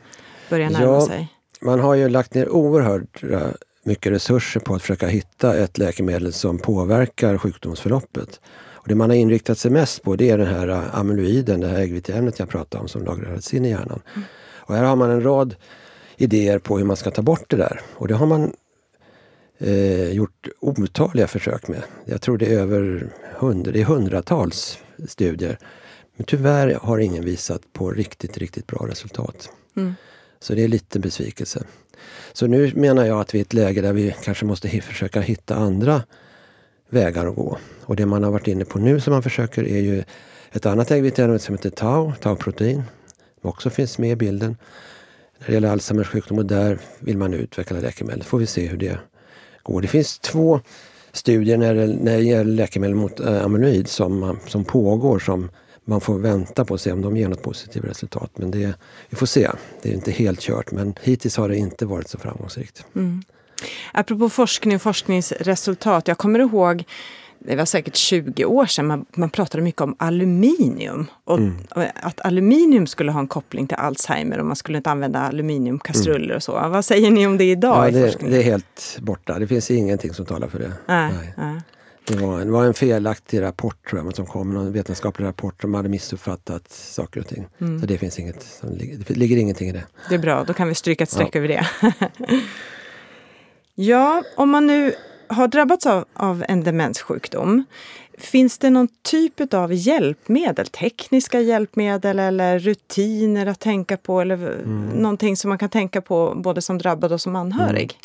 börjar 0.50 0.70
närma 0.70 0.86
Ja. 0.86 1.08
sig? 1.08 1.28
Man 1.62 1.80
har 1.80 1.96
ju 1.96 2.10
lagt 2.10 2.34
ner 2.34 2.50
oerhört 2.50 3.24
eh, 3.24 3.40
mycket 3.84 4.12
resurser 4.12 4.60
på 4.60 4.76
att 4.76 4.82
försöka 4.82 5.08
hitta 5.08 5.58
ett 5.58 5.78
läkemedel 5.78 6.34
som 6.34 6.58
påverkar 6.60 7.38
sjukdomsförloppet. 7.38 8.40
Och 8.82 8.88
det 8.88 8.96
man 8.96 9.10
har 9.10 9.18
inriktat 9.18 9.58
sig 9.58 9.72
mest 9.72 10.04
på 10.04 10.16
det 10.16 10.30
är 10.30 10.38
den 10.38 10.48
här 10.48 10.68
eh, 10.68 11.00
amyloiden, 11.00 11.60
det 11.60 11.68
här 11.68 11.80
äggviteämnet 11.80 12.40
jag 12.40 12.50
pratade 12.50 12.82
om 12.82 12.88
som 12.88 13.06
lagrades 13.06 13.54
in 13.54 13.66
i 13.66 13.70
hjärnan. 13.70 14.02
Och 14.70 14.76
här 14.76 14.84
har 14.84 14.96
man 14.96 15.10
en 15.10 15.24
rad 15.24 15.56
idéer 16.18 16.60
på 16.60 16.78
hur 16.78 16.86
man 16.86 16.98
ska 16.98 17.12
ta 17.12 17.22
bort 17.22 17.50
det 17.50 17.58
där. 17.58 17.82
Och 17.96 18.08
det 18.08 18.16
har 18.16 18.26
man 18.26 18.54
eh, 19.58 20.12
gjort 20.12 20.48
otaliga 20.60 21.28
försök 21.28 21.68
med. 21.68 21.84
Jag 22.06 22.22
tror 22.22 22.38
det 22.38 22.46
är 22.46 22.60
över 22.60 23.10
hundra, 23.38 23.72
det 23.72 23.82
är 23.82 23.86
hundratals 23.86 24.80
studier. 25.08 25.58
Men 26.16 26.26
tyvärr 26.26 26.80
har 26.82 27.00
ingen 27.00 27.26
visat 27.26 27.62
på 27.74 27.92
riktigt, 27.92 28.38
riktigt 28.38 28.68
bra 28.68 28.88
resultat. 28.88 29.50
Mm. 29.78 29.96
Så 30.40 30.54
det 30.54 30.64
är 30.64 30.68
lite 30.68 31.00
besvikelse. 31.00 31.64
Så 32.34 32.48
nu 32.48 32.72
menar 32.76 33.06
jag 33.06 33.20
att 33.20 33.36
vi 33.36 33.38
är 33.38 33.40
i 33.40 33.42
ett 33.42 33.54
läge 33.54 33.82
där 33.82 33.94
vi 33.94 34.16
kanske 34.24 34.46
måste 34.46 34.82
försöka 34.82 35.22
hitta 35.22 35.56
andra 35.56 36.04
vägar 36.90 37.28
att 37.28 37.36
gå. 37.36 37.58
Och 37.86 37.96
det 37.96 38.06
man 38.06 38.24
har 38.24 38.32
varit 38.32 38.48
inne 38.48 38.66
på 38.66 38.80
nu 38.80 39.00
som 39.00 39.14
man 39.14 39.24
försöker 39.24 39.64
är 39.68 39.80
ju 39.80 40.04
ett 40.52 40.66
annat 40.66 40.92
äggviteämne 40.92 41.40
som 41.40 41.56
heter 41.56 41.70
tau, 41.70 42.12
tauprotein. 42.22 42.84
Som 43.42 43.50
också 43.50 43.70
finns 43.70 43.98
med 43.98 44.12
i 44.12 44.16
bilden. 44.16 44.58
När 45.40 45.48
det 45.48 45.54
gäller 45.54 45.70
Alzheimers 45.72 46.08
sjukdom 46.08 46.38
och 46.38 46.46
där 46.46 46.80
vill 47.00 47.18
man 47.18 47.34
utveckla 47.34 47.80
läkemedel. 47.80 48.24
får 48.24 48.40
vi 48.40 48.46
se 48.46 48.68
hur 48.68 48.78
det 48.78 48.98
går. 49.64 49.82
Det 49.82 49.88
finns 49.88 50.20
två 50.20 50.60
studier 51.12 51.58
när 51.58 51.76
det, 51.76 51.88
när 51.88 52.18
det 52.18 52.24
gäller 52.24 52.52
läkemedel 52.54 52.96
mot 52.96 53.20
äh, 53.20 53.44
amyloid 53.46 53.88
som, 53.88 54.20
man- 54.20 54.40
som 54.48 54.66
pågår 54.66 55.20
som 55.20 55.50
man 55.86 56.02
får 56.02 56.20
vänta 56.20 56.66
på 56.66 56.74
och 56.74 56.82
se 56.82 56.92
om 56.92 57.02
de 57.02 57.18
ger 57.18 57.28
något 57.28 57.42
positivt 57.44 57.84
resultat. 57.86 58.32
Men 58.36 58.52
det, 58.52 58.74
vi 59.10 59.18
får 59.18 59.26
se. 59.26 59.50
Det 59.82 59.90
är 59.90 59.94
inte 59.94 60.12
helt 60.12 60.40
kört 60.40 60.72
men 60.72 60.94
hittills 61.02 61.38
har 61.38 61.50
det 61.50 61.56
inte 61.58 61.86
varit 61.86 62.08
så 62.10 62.18
framgångsrikt. 62.18 62.86
Mm. 62.96 63.24
Apropå 63.92 64.30
forskning 64.30 64.76
och 64.76 64.82
forskningsresultat. 64.82 66.08
Jag 66.08 66.18
kommer 66.18 66.40
ihåg, 66.40 66.84
det 67.40 67.56
var 67.56 67.66
säkert 67.66 67.96
20 67.96 68.46
år 68.46 68.66
sedan, 68.66 68.88
man, 68.88 69.06
man 69.16 69.30
pratade 69.30 69.64
mycket 69.64 69.82
om 69.82 69.96
aluminium. 70.00 71.08
Och 71.24 71.38
Mm. 71.38 71.56
Att 71.96 72.22
aluminium 72.26 72.88
skulle 72.88 73.12
ha 73.12 73.20
en 73.20 73.28
koppling 73.28 73.68
till 73.68 73.78
Alzheimer 73.78 74.40
och 74.40 74.46
man 74.46 74.56
skulle 74.56 74.78
inte 74.78 74.90
använda 74.90 75.20
aluminiumkastruller 75.20 76.36
och 76.36 76.44
så. 76.44 76.52
Vad 76.52 76.86
säger 76.86 77.12
ni 77.12 77.28
om 77.28 77.38
det 77.38 77.44
idag 77.52 77.88
Ja, 77.88 77.92
det, 77.92 78.16
det 78.30 78.38
är 78.38 78.44
helt 78.44 78.98
borta. 79.02 79.40
Det 79.40 79.48
finns 79.48 79.72
ingenting 79.72 80.14
som 80.14 80.26
talar 80.26 80.48
för 80.48 80.60
det. 80.60 80.74
Nej, 80.88 81.14
Nej. 81.14 81.34
nej. 81.38 81.62
Det, 82.08 82.16
var, 82.16 82.40
det 82.40 82.52
var 82.52 82.66
en 82.66 82.74
felaktig 82.74 83.42
rapport 83.42 83.90
tror 83.90 84.04
jag, 84.06 84.16
som 84.16 84.26
kom, 84.26 84.56
en 84.58 84.72
vetenskaplig 84.72 85.26
rapport 85.26 85.62
som 85.62 85.74
hade 85.74 85.90
missuppfattat 85.90 86.72
saker 86.72 87.20
och 87.20 87.28
ting. 87.28 87.48
Mm. 87.62 87.80
Så 87.80 87.86
det 87.86 87.98
finns 87.98 88.20
inget, 88.20 88.62
det 89.08 89.18
ligger 89.18 89.38
ingenting 89.38 89.70
i 89.70 89.72
det. 89.72 89.84
Det 90.10 90.16
är 90.16 90.20
bra, 90.20 90.44
då 90.44 90.54
kan 90.54 90.68
vi 90.68 90.76
stryka 90.76 91.04
ett 91.04 91.10
streck 91.10 91.30
Ja. 91.36 91.38
över 91.40 91.48
det. 91.48 91.68
ja, 93.80 94.24
om 94.36 94.50
man 94.50 94.68
nu 94.68 94.94
har 95.28 95.48
drabbats 95.48 95.88
av, 95.88 96.06
av 96.14 96.44
en 96.48 96.64
demenssjukdom, 96.64 97.64
finns 98.18 98.58
det 98.58 98.70
någon 98.70 98.88
typ 99.02 99.54
av 99.54 99.74
hjälpmedel, 99.74 100.68
tekniska 100.68 101.40
hjälpmedel 101.40 102.20
eller 102.20 102.60
rutiner 102.60 103.46
att 103.46 103.60
tänka 103.60 103.98
på 103.98 104.22
eller 104.22 104.36
Mm. 104.36 104.90
någonting 104.90 105.38
som 105.38 105.50
man 105.50 105.58
kan 105.58 105.70
tänka 105.70 106.02
på 106.02 106.34
både 106.36 106.62
som 106.62 106.78
drabbad 106.78 107.12
och 107.12 107.22
som 107.22 107.36
anhörig? 107.36 107.98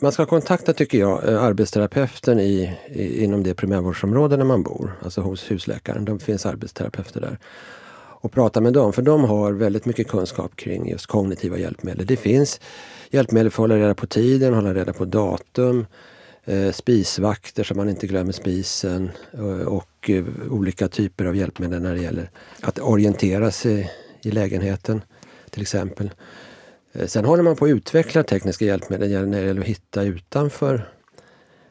Man 0.00 0.12
ska 0.12 0.26
kontakta, 0.26 0.72
tycker 0.72 0.98
jag, 0.98 1.28
eh, 1.28 1.42
arbetsterapeuten 1.42 2.40
i, 2.40 2.76
i, 2.88 3.24
inom 3.24 3.42
det 3.42 3.54
primärvårdsområde 3.54 4.36
där 4.36 4.44
man 4.44 4.62
bor, 4.62 4.92
alltså 5.04 5.20
hos 5.20 5.50
husläkaren. 5.50 6.04
De 6.04 6.18
finns 6.18 6.46
arbetsterapeuter 6.46 7.20
där. 7.20 7.38
Och 8.26 8.32
prata 8.32 8.60
med 8.60 8.72
dem, 8.72 8.92
för 8.92 9.02
de 9.02 9.24
har 9.24 9.52
väldigt 9.52 9.84
mycket 9.84 10.08
kunskap 10.08 10.56
kring 10.56 10.90
just 10.90 11.06
kognitiva 11.06 11.58
hjälpmedel. 11.58 12.06
Det 12.06 12.16
finns 12.16 12.60
hjälpmedel 13.10 13.50
för 13.50 13.62
att 13.62 13.70
hålla 13.70 13.76
reda 13.82 13.94
på 13.94 14.06
tiden, 14.06 14.54
hålla 14.54 14.74
reda 14.74 14.92
på 14.92 15.04
datum, 15.04 15.86
eh, 16.44 16.72
spisvakter 16.72 17.64
så 17.64 17.74
man 17.74 17.88
inte 17.88 18.06
glömmer 18.06 18.32
spisen 18.32 19.10
eh, 19.32 19.66
och 19.66 20.10
eh, 20.10 20.24
olika 20.50 20.88
typer 20.88 21.24
av 21.24 21.36
hjälpmedel 21.36 21.82
när 21.82 21.94
det 21.94 22.00
gäller 22.00 22.30
att 22.60 22.78
orientera 22.78 23.50
sig 23.50 23.90
i 24.22 24.30
lägenheten 24.30 25.02
till 25.50 25.62
exempel. 25.62 26.10
Sen 27.06 27.24
håller 27.24 27.42
man 27.42 27.56
på 27.56 27.64
att 27.64 27.70
utveckla 27.70 28.22
tekniska 28.22 28.64
hjälpmedel 28.64 29.28
när 29.28 29.40
det 29.40 29.46
gäller 29.46 29.60
att 29.60 29.66
hitta 29.66 30.02
utanför 30.02 30.88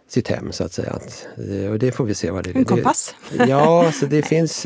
sitt 0.08 0.28
hem 0.28 0.52
så 0.52 0.64
att 0.64 0.74
säga. 0.74 0.92
Att, 0.92 1.28
och 1.70 1.80
det 1.80 1.92
får 1.92 2.06
vi 2.06 2.16
se 2.16 2.32
vad 2.32 2.44
det 2.44 2.50
är. 2.50 2.56
En 2.56 2.66
kompass? 2.66 3.16
Ja, 3.48 3.92
så 3.92 4.06
det 4.06 4.22
finns 4.22 4.66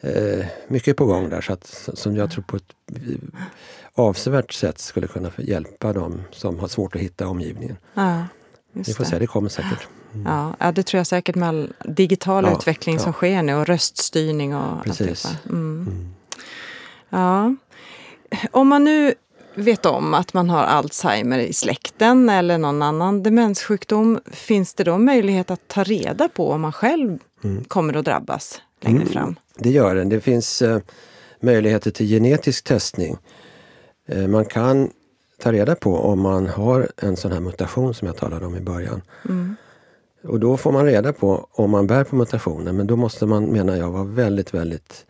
eh, 0.00 0.46
mycket 0.68 0.96
på 0.96 1.04
gång 1.06 1.28
där 1.28 1.40
så 1.40 1.52
att, 1.52 1.88
som 1.94 2.16
jag 2.16 2.30
tror 2.30 2.44
på 2.44 2.56
ett 2.56 2.72
eh, 2.94 3.40
avsevärt 3.94 4.52
sätt 4.52 4.78
skulle 4.78 5.06
kunna 5.06 5.30
hjälpa 5.38 5.92
dem 5.92 6.22
som 6.30 6.58
har 6.58 6.68
svårt 6.68 6.94
att 6.96 7.00
hitta 7.02 7.26
omgivningen. 7.28 7.76
Ja, 7.94 8.24
Vi 8.72 8.94
får 8.94 9.04
det. 9.04 9.10
se, 9.10 9.18
det 9.18 9.26
kommer 9.26 9.48
säkert. 9.48 9.88
Ja, 10.24 10.54
ja, 10.60 10.72
det 10.72 10.82
tror 10.82 10.98
jag 10.98 11.06
säkert 11.06 11.34
med 11.36 11.48
all 11.48 11.72
digital 11.84 12.44
Ja, 12.44 12.52
utveckling 12.56 12.98
som 12.98 13.08
ja. 13.08 13.12
sker 13.12 13.42
nu 13.42 13.54
och 13.54 13.66
röststyrning 13.66 14.54
och 14.56 14.84
Precis. 14.84 15.24
alltihopa. 15.26 15.48
Mm. 15.48 15.86
Mm. 15.88 16.14
Ja. 17.10 17.54
Om 18.50 18.68
man 18.68 18.84
nu 18.84 19.14
vet 19.54 19.86
om 19.86 20.14
att 20.14 20.34
man 20.34 20.50
har 20.50 20.62
Alzheimer 20.64 21.38
i 21.38 21.52
släkten 21.52 22.28
eller 22.28 22.58
någon 22.58 22.82
annan 22.82 23.22
demenssjukdom, 23.22 24.20
finns 24.32 24.74
det 24.74 24.84
då 24.84 24.98
möjlighet 24.98 25.50
att 25.50 25.68
ta 25.68 25.84
reda 25.84 26.28
på 26.28 26.50
om 26.50 26.60
man 26.60 26.72
själv 26.72 27.18
Mm. 27.44 27.64
kommer 27.64 27.94
att 27.96 28.04
drabbas 28.04 28.62
längre 28.80 29.00
Mm. 29.00 29.12
fram? 29.12 29.36
Det 29.58 29.70
gör 29.70 29.94
den. 29.94 30.08
Det 30.08 30.20
finns 30.20 30.62
eh, 30.62 30.80
möjligheter 31.40 31.90
till 31.90 32.06
genetisk 32.06 32.64
testning. 32.64 33.16
Eh, 34.08 34.26
man 34.26 34.44
kan 34.44 34.90
ta 35.42 35.52
reda 35.52 35.74
på 35.74 35.96
om 35.96 36.20
man 36.20 36.46
har 36.46 36.88
en 36.96 37.16
sån 37.16 37.32
här 37.32 37.40
mutation 37.40 37.94
som 37.94 38.06
jag 38.06 38.16
talade 38.16 38.46
om 38.46 38.56
i 38.56 38.60
början. 38.60 39.02
Mm. 39.28 39.56
Och 40.24 40.40
då 40.40 40.56
får 40.56 40.72
man 40.72 40.86
reda 40.86 41.12
på 41.12 41.46
om 41.52 41.70
man 41.70 41.86
bär 41.86 42.04
på 42.04 42.16
mutationen 42.16 42.76
men 42.76 42.86
då 42.86 42.96
måste 42.96 43.26
man, 43.26 43.44
menar 43.44 43.76
jag, 43.76 43.90
vara 43.90 44.04
väldigt, 44.04 44.54
väldigt 44.54 45.06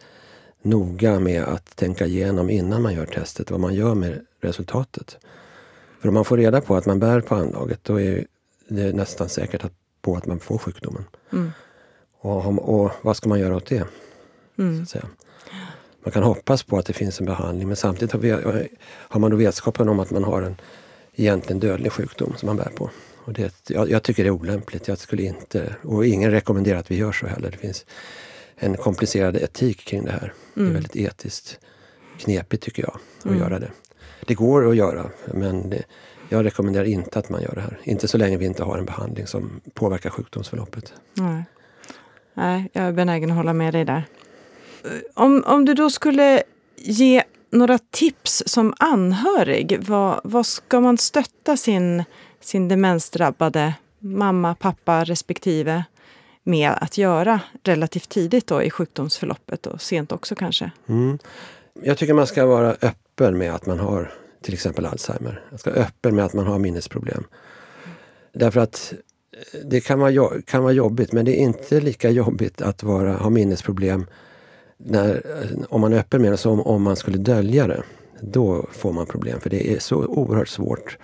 noga 0.62 1.20
med 1.20 1.42
att 1.42 1.76
tänka 1.76 2.06
igenom 2.06 2.50
innan 2.50 2.82
man 2.82 2.94
gör 2.94 3.06
testet 3.06 3.50
vad 3.50 3.60
man 3.60 3.74
gör 3.74 3.94
med 3.94 4.20
resultatet. 4.40 5.18
För 6.00 6.08
om 6.08 6.14
man 6.14 6.24
får 6.24 6.36
reda 6.36 6.60
på 6.60 6.76
att 6.76 6.86
man 6.86 6.98
bär 7.00 7.20
på 7.20 7.34
anlaget 7.34 7.80
då 7.82 8.00
är 8.00 8.26
det 8.68 8.92
nästan 8.92 9.28
säkert 9.28 9.64
att, 9.64 9.72
på 10.02 10.16
att 10.16 10.26
man 10.26 10.40
får 10.40 10.58
sjukdomen. 10.58 11.04
Mm. 11.32 11.50
Och, 12.20 12.68
och 12.68 12.90
vad 13.02 13.16
ska 13.16 13.28
man 13.28 13.40
göra 13.40 13.56
åt 13.56 13.66
det? 13.66 13.84
Mm. 14.58 14.86
man 16.04 16.12
kan 16.12 16.22
hoppas 16.22 16.62
på 16.62 16.78
att 16.78 16.86
det 16.86 16.92
finns 16.92 17.20
en 17.20 17.26
behandling 17.26 17.68
men 17.68 17.76
samtidigt 17.76 18.12
har, 18.12 18.20
vi, 18.20 18.30
har 18.82 19.20
man 19.20 19.30
då 19.30 19.36
vetskapen 19.36 19.88
om 19.88 20.00
att 20.00 20.10
man 20.10 20.24
har 20.24 20.42
en 20.42 20.56
egentligen 21.14 21.60
dödlig 21.60 21.92
sjukdom 21.92 22.34
som 22.36 22.46
man 22.46 22.56
bär 22.56 22.70
på. 22.74 22.90
Och 23.24 23.32
det, 23.32 23.54
jag, 23.68 23.90
jag, 23.90 24.02
tycker 24.02 24.22
det 24.24 24.28
är 24.28 24.30
olämpligt. 24.30 24.88
Jag 24.88 24.98
skulle 24.98 25.22
inte, 25.22 25.76
och 25.82 26.06
ingen 26.06 26.30
rekommenderar 26.30 26.78
att 26.78 26.90
vi 26.90 26.96
gör 26.96 27.12
så 27.12 27.26
heller. 27.26 27.50
Det 27.50 27.58
finns 27.58 27.86
en 28.56 28.76
komplicerad 28.76 29.36
etik 29.36 29.84
kring 29.84 30.04
det 30.04 30.12
här. 30.12 30.18
Mm. 30.18 30.34
Det 30.54 30.60
är 30.60 30.62
mm. 30.62 30.74
väldigt 30.74 30.96
etiskt 30.96 31.58
knepigt 32.18 32.62
tycker 32.62 32.82
jag 32.82 32.98
att 33.18 33.24
mm. 33.24 33.38
göra 33.38 33.58
det. 33.58 33.70
Det 34.26 34.34
går 34.34 34.68
att 34.70 34.76
göra 34.76 35.10
men 35.34 35.70
det, 35.70 35.84
jag 36.28 36.44
rekommenderar 36.44 36.84
inte 36.84 37.18
att 37.18 37.28
man 37.28 37.42
gör 37.42 37.54
det 37.54 37.60
här. 37.60 37.80
Inte 37.82 38.08
så 38.08 38.18
länge 38.18 38.36
vi 38.36 38.44
inte 38.44 38.62
har 38.62 38.78
en 38.78 38.84
behandling 38.84 39.26
som 39.26 39.60
påverkar 39.74 40.10
sjukdomsförloppet. 40.10 40.92
Nej, 41.14 41.44
Nej 42.40 42.70
jag 42.72 42.84
är 42.84 42.92
benägen 42.92 43.30
att 43.30 43.36
hålla 43.36 43.52
med 43.52 43.74
dig 43.74 43.84
där. 43.84 44.04
Om, 45.14 45.44
om 45.46 45.64
du 45.64 45.74
då 45.74 45.90
skulle 45.90 46.42
ge 46.76 47.22
några 47.50 47.78
tips 47.78 48.42
som 48.46 48.74
anhörig, 48.78 49.78
vad, 49.80 50.20
vad 50.24 50.46
ska 50.46 50.80
man 50.80 50.98
stötta 50.98 51.56
sin, 51.56 52.04
sin 52.40 52.68
demensdrabbade 52.68 53.74
mamma, 53.98 54.54
pappa 54.54 55.04
respektive 55.04 55.84
med 56.42 56.70
att 56.70 56.98
göra 56.98 57.40
relativt 57.64 58.08
tidigt 58.08 58.46
då 58.46 58.62
i 58.62 58.70
sjukdomsförloppet 58.70 59.66
och 59.66 59.82
sent 59.82 60.12
också 60.12 60.34
kanske? 60.34 60.70
Mm. 60.86 61.18
Jag 61.82 61.98
tycker 61.98 62.14
man 62.14 62.26
ska 62.26 62.46
vara 62.46 62.70
öppen 62.70 63.38
med 63.38 63.54
att 63.54 63.66
man 63.66 63.78
har 63.78 64.12
till 64.42 64.54
exempel 64.54 64.86
Alzheimer. 64.86 65.44
Man 65.50 65.58
ska 65.58 65.70
vara 65.70 65.80
öppen 65.80 66.14
med 66.14 66.24
att 66.24 66.32
man 66.32 66.46
har 66.46 66.58
minnesproblem. 66.58 67.24
Därför 68.32 68.60
att 68.60 68.92
det 69.64 69.80
kan 69.80 69.98
vara, 69.98 70.40
kan 70.46 70.62
vara 70.62 70.72
jobbigt 70.72 71.12
men 71.12 71.24
det 71.24 71.40
är 71.40 71.40
inte 71.40 71.80
lika 71.80 72.10
jobbigt 72.10 72.60
att 72.60 72.82
vara, 72.82 73.12
ha 73.12 73.30
minnesproblem 73.30 74.06
när, 74.76 75.22
om 75.68 75.80
man 75.80 75.92
är 75.92 75.98
öppen 75.98 76.22
med 76.22 76.32
det 76.32 76.36
som 76.36 76.60
om 76.60 76.82
man 76.82 76.96
skulle 76.96 77.18
dölja 77.18 77.66
det. 77.66 77.82
Då 78.20 78.66
får 78.72 78.92
man 78.92 79.06
problem 79.06 79.40
för 79.40 79.50
det 79.50 79.72
är 79.72 79.78
så 79.78 79.96
oerhört 79.96 80.48
svårt 80.48 80.98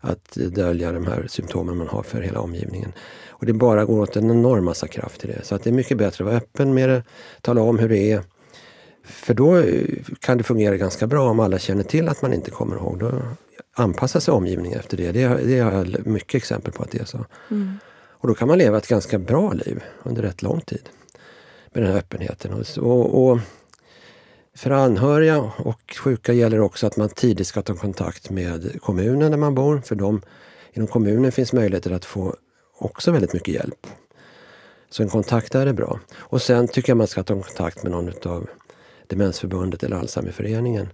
att 0.00 0.34
dölja 0.34 0.92
de 0.92 1.06
här 1.06 1.26
symptomen 1.28 1.76
man 1.76 1.88
har 1.88 2.02
för 2.02 2.20
hela 2.20 2.40
omgivningen. 2.40 2.92
Och 3.28 3.46
det 3.46 3.52
bara 3.52 3.84
går 3.84 4.00
åt 4.00 4.16
en 4.16 4.30
enorm 4.30 4.64
massa 4.64 4.88
kraft 4.88 5.20
till 5.20 5.28
det. 5.28 5.44
Så 5.44 5.54
att 5.54 5.64
det 5.64 5.70
är 5.70 5.74
mycket 5.74 5.98
bättre 5.98 6.24
att 6.24 6.26
vara 6.26 6.36
öppen 6.36 6.74
med 6.74 6.88
det, 6.88 7.02
tala 7.40 7.60
om 7.60 7.78
hur 7.78 7.88
det 7.88 8.12
är. 8.12 8.22
För 9.04 9.34
då 9.34 9.62
kan 10.20 10.38
det 10.38 10.44
fungera 10.44 10.76
ganska 10.76 11.06
bra 11.06 11.30
om 11.30 11.40
alla 11.40 11.58
känner 11.58 11.82
till 11.82 12.08
att 12.08 12.22
man 12.22 12.32
inte 12.32 12.50
kommer 12.50 12.76
ihåg. 12.76 12.98
Då 12.98 13.12
anpassar 13.76 14.20
sig 14.20 14.34
omgivningen 14.34 14.78
efter 14.78 14.96
det. 14.96 15.12
Det, 15.12 15.28
det 15.28 15.60
har 15.60 15.72
jag 15.72 16.06
mycket 16.06 16.34
exempel 16.34 16.72
på 16.72 16.82
att 16.82 16.90
det 16.90 16.98
är 16.98 17.04
så. 17.04 17.26
Mm. 17.50 17.78
Och 18.18 18.28
då 18.28 18.34
kan 18.34 18.48
man 18.48 18.58
leva 18.58 18.78
ett 18.78 18.88
ganska 18.88 19.18
bra 19.18 19.52
liv 19.52 19.84
under 20.02 20.22
rätt 20.22 20.42
lång 20.42 20.60
tid 20.60 20.88
med 21.72 21.82
den 21.82 21.92
här 21.92 21.98
öppenheten. 21.98 22.64
Och, 22.76 23.28
och 23.28 23.38
för 24.54 24.70
anhöriga 24.70 25.38
och 25.40 25.94
sjuka 25.96 26.32
gäller 26.32 26.60
också 26.60 26.86
att 26.86 26.96
man 26.96 27.08
tidigt 27.08 27.46
ska 27.46 27.62
ta 27.62 27.74
kontakt 27.74 28.30
med 28.30 28.80
kommunen 28.82 29.30
där 29.30 29.38
man 29.38 29.54
bor. 29.54 29.80
För 29.84 29.94
dem, 29.94 30.22
inom 30.72 30.86
kommunen 30.88 31.32
finns 31.32 31.52
möjligheter 31.52 31.90
att 31.90 32.04
få 32.04 32.36
också 32.78 33.10
väldigt 33.10 33.32
mycket 33.32 33.54
hjälp. 33.54 33.86
Så 34.90 35.02
en 35.02 35.08
kontakt 35.08 35.52
där 35.52 35.66
är 35.66 35.72
bra. 35.72 36.00
Och 36.16 36.42
sen 36.42 36.68
tycker 36.68 36.90
jag 36.90 36.96
man 36.96 37.06
ska 37.06 37.22
ta 37.22 37.42
kontakt 37.42 37.82
med 37.82 37.92
någon 37.92 38.12
av 38.24 38.46
Demensförbundet 39.06 39.82
eller 39.82 39.96
Alzheimerföreningen 39.96 40.88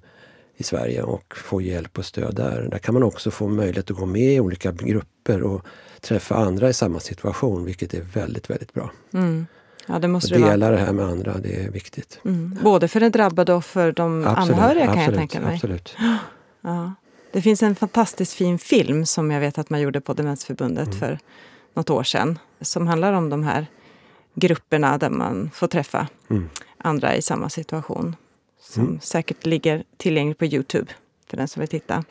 i 0.62 0.64
Sverige 0.64 1.03
och 1.03 1.37
få 1.37 1.61
hjälp 1.61 1.98
och 1.98 2.05
stöd 2.05 2.35
där. 2.35 2.68
Där 2.70 2.79
kan 2.79 2.94
man 2.94 3.03
också 3.03 3.31
få 3.31 3.48
möjlighet 3.48 3.90
att 3.90 3.96
gå 3.96 4.07
med 4.07 4.35
i 4.35 4.40
olika 4.40 4.72
grupper 4.72 5.42
och 5.42 5.66
träffa 6.01 6.35
andra 6.35 6.68
i 6.68 6.72
samma 6.72 7.01
situation, 7.01 7.64
vilket 7.64 7.94
är 7.94 8.01
väldigt, 8.01 8.51
väldigt 8.51 8.72
bra. 8.72 8.90
Mm. 9.14 9.46
Ja, 9.87 9.98
det 9.98 10.09
måste 10.09 10.35
och 10.35 10.40
dela 10.40 10.70
det, 10.70 10.77
det 10.77 10.83
här 10.83 10.92
med 10.92 11.05
andra, 11.05 11.38
det 11.38 11.64
är 11.64 11.70
viktigt. 11.70 12.20
Mm. 12.25 12.59
Både 12.62 12.88
för 12.88 13.01
den 13.01 13.12
drabbade 13.12 13.53
och 13.55 13.64
för 13.64 13.92
de 13.92 14.27
absolut, 14.27 14.59
anhöriga 14.59 14.87
kan 14.87 14.98
absolut, 14.98 15.07
jag 15.07 15.18
tänka 15.18 15.40
mig. 15.40 15.55
Absolut. 15.55 15.96
Ja. 16.64 16.92
Det 17.33 17.42
finns 17.42 17.62
en 17.62 17.75
fantastiskt 17.75 18.33
fin 18.33 18.59
film 18.59 19.07
som 19.07 19.31
jag 19.31 19.40
vet 19.40 19.59
att 19.59 19.70
man 19.70 19.81
gjorde 19.81 20.01
på 20.01 20.14
Demensförbundet 20.14 20.87
mm. 20.88 20.98
för 20.98 21.18
något 21.75 21.90
år 21.90 22.03
sedan. 22.03 22.38
Som 22.61 22.87
handlar 22.87 23.12
om 23.12 23.31
de 23.31 23.42
här 23.42 23.66
grupperna 24.35 24.98
där 24.98 25.11
man 25.11 25.51
får 25.55 25.66
träffa 25.66 26.07
mm. 26.31 26.48
andra 26.79 27.16
i 27.16 27.22
samma 27.22 27.48
situation. 27.48 28.16
Som 28.72 28.82
mm. 28.82 29.00
säkert 29.00 29.46
ligger 29.46 29.82
tillgänglig 29.96 30.38
på 30.38 30.44
Youtube 30.44 30.92
för 31.30 31.37
den 31.37 31.48
som 31.48 31.61
vill 31.61 31.68
titta. 31.68 32.04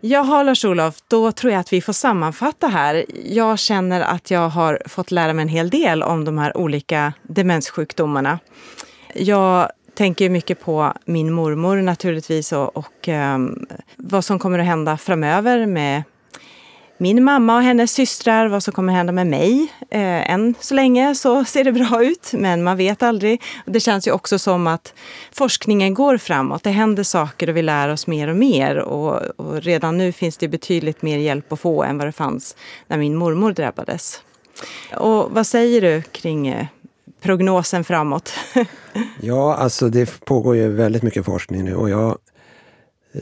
Jaha, 0.00 0.42
Lars-Olof, 0.42 0.98
då 1.08 1.32
tror 1.32 1.52
jag 1.52 1.60
att 1.60 1.72
vi 1.72 1.80
får 1.80 1.92
sammanfatta 1.92 2.68
här. 2.68 3.04
Jag 3.24 3.58
känner 3.58 4.00
att 4.00 4.30
jag 4.30 4.48
har 4.48 4.82
fått 4.86 5.10
lära 5.10 5.32
mig 5.32 5.42
en 5.42 5.48
hel 5.48 5.70
del 5.70 6.02
om 6.02 6.24
de 6.24 6.38
här 6.38 6.56
olika 6.56 7.12
demenssjukdomarna. 7.22 8.38
Jag 9.14 9.70
tänker 9.94 10.30
mycket 10.30 10.60
på 10.60 10.92
min 11.04 11.32
mormor 11.32 11.76
naturligtvis 11.76 12.52
och, 12.52 12.76
och 12.76 13.08
um, 13.08 13.66
vad 13.96 14.24
som 14.24 14.38
kommer 14.38 14.58
att 14.58 14.66
hända 14.66 14.96
framöver 14.96 15.66
med 15.66 16.02
min 16.98 17.24
mamma 17.24 17.56
och 17.56 17.62
hennes 17.62 17.92
systrar, 17.92 18.48
vad 18.48 18.62
som 18.62 18.72
kommer 18.72 18.92
hända 18.92 19.12
med 19.12 19.26
mig. 19.26 19.72
Eh, 19.90 20.30
än 20.30 20.54
så 20.60 20.74
länge 20.74 21.14
så 21.14 21.44
ser 21.44 21.64
det 21.64 21.72
bra 21.72 22.04
ut, 22.04 22.30
men 22.32 22.62
man 22.62 22.76
vet 22.76 23.02
aldrig. 23.02 23.42
Det 23.66 23.80
känns 23.80 24.08
ju 24.08 24.12
också 24.12 24.38
som 24.38 24.66
att 24.66 24.94
forskningen 25.32 25.94
går 25.94 26.18
framåt. 26.18 26.62
Det 26.62 26.70
händer 26.70 27.02
saker 27.02 27.48
och 27.48 27.56
vi 27.56 27.62
lär 27.62 27.88
oss 27.88 28.06
mer 28.06 28.28
och 28.28 28.36
mer. 28.36 28.76
Och, 28.76 29.22
och 29.36 29.62
redan 29.62 29.98
nu 29.98 30.12
finns 30.12 30.36
det 30.36 30.48
betydligt 30.48 31.02
mer 31.02 31.18
hjälp 31.18 31.52
att 31.52 31.60
få 31.60 31.82
än 31.82 31.98
vad 31.98 32.08
det 32.08 32.12
fanns 32.12 32.56
när 32.86 32.98
min 32.98 33.16
mormor 33.16 33.52
drabbades. 33.52 34.22
Och 34.96 35.30
vad 35.30 35.46
säger 35.46 35.80
du 35.80 36.02
kring 36.02 36.48
eh, 36.48 36.66
prognosen 37.20 37.84
framåt? 37.84 38.32
ja, 39.20 39.54
alltså 39.54 39.88
det 39.88 40.24
pågår 40.24 40.56
ju 40.56 40.68
väldigt 40.68 41.02
mycket 41.02 41.24
forskning 41.24 41.64
nu 41.64 41.76
och 41.76 41.90
jag 41.90 42.18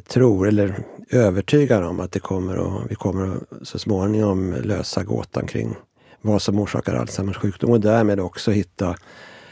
tror, 0.09 0.49
eller 0.49 0.75
övertygad 1.11 1.85
om 1.85 2.01
att 2.01 2.13
det 2.13 2.21
kommer 2.21 2.57
att, 2.57 2.91
vi 2.91 2.95
kommer 2.95 3.37
att 3.37 3.69
så 3.69 3.79
småningom 3.79 4.55
lösa 4.63 5.03
gåtan 5.03 5.47
kring 5.47 5.77
vad 6.21 6.43
som 6.43 6.59
orsakar 6.59 6.95
Alzheimers 6.95 7.37
sjukdom 7.37 7.71
och 7.71 7.81
därmed 7.81 8.21
också 8.21 8.51
hitta 8.51 8.97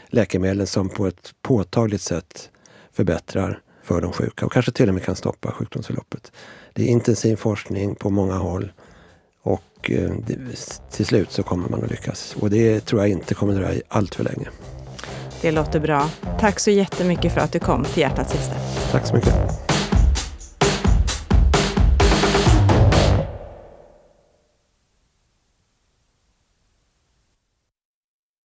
läkemedel 0.07 0.67
som 0.67 0.89
på 0.89 1.07
ett 1.07 1.31
påtagligt 1.41 2.01
sätt 2.01 2.49
förbättrar 2.93 3.59
för 3.83 4.01
de 4.01 4.11
sjuka 4.11 4.45
och 4.45 4.51
kanske 4.51 4.71
till 4.71 4.87
och 4.87 4.93
med 4.93 5.03
kan 5.03 5.15
stoppa 5.15 5.51
sjukdomsförloppet. 5.51 6.31
Det 6.73 6.83
är 6.83 6.87
intensiv 6.87 7.35
forskning 7.35 7.95
på 7.95 8.09
många 8.09 8.35
håll 8.35 8.71
och 9.41 9.91
eh, 9.91 10.11
till 10.91 11.05
slut 11.05 11.31
så 11.31 11.43
kommer 11.43 11.69
man 11.69 11.83
att 11.83 11.91
lyckas. 11.91 12.35
Och 12.39 12.49
det 12.49 12.79
tror 12.79 13.01
jag 13.01 13.09
inte 13.09 13.33
kommer 13.33 13.53
att 13.53 13.59
dröja 13.59 13.81
allt 13.87 14.15
för 14.15 14.23
länge. 14.23 14.47
Det 15.41 15.51
låter 15.51 15.79
bra. 15.79 16.09
Tack 16.39 16.59
så 16.59 16.71
jättemycket 16.71 17.33
för 17.33 17.41
att 17.41 17.51
du 17.51 17.59
kom 17.59 17.83
till 17.83 18.01
Hjärtats 18.01 18.35
gäster. 18.35 18.57
Tack 18.91 19.05
så 19.07 19.15
mycket. 19.15 19.72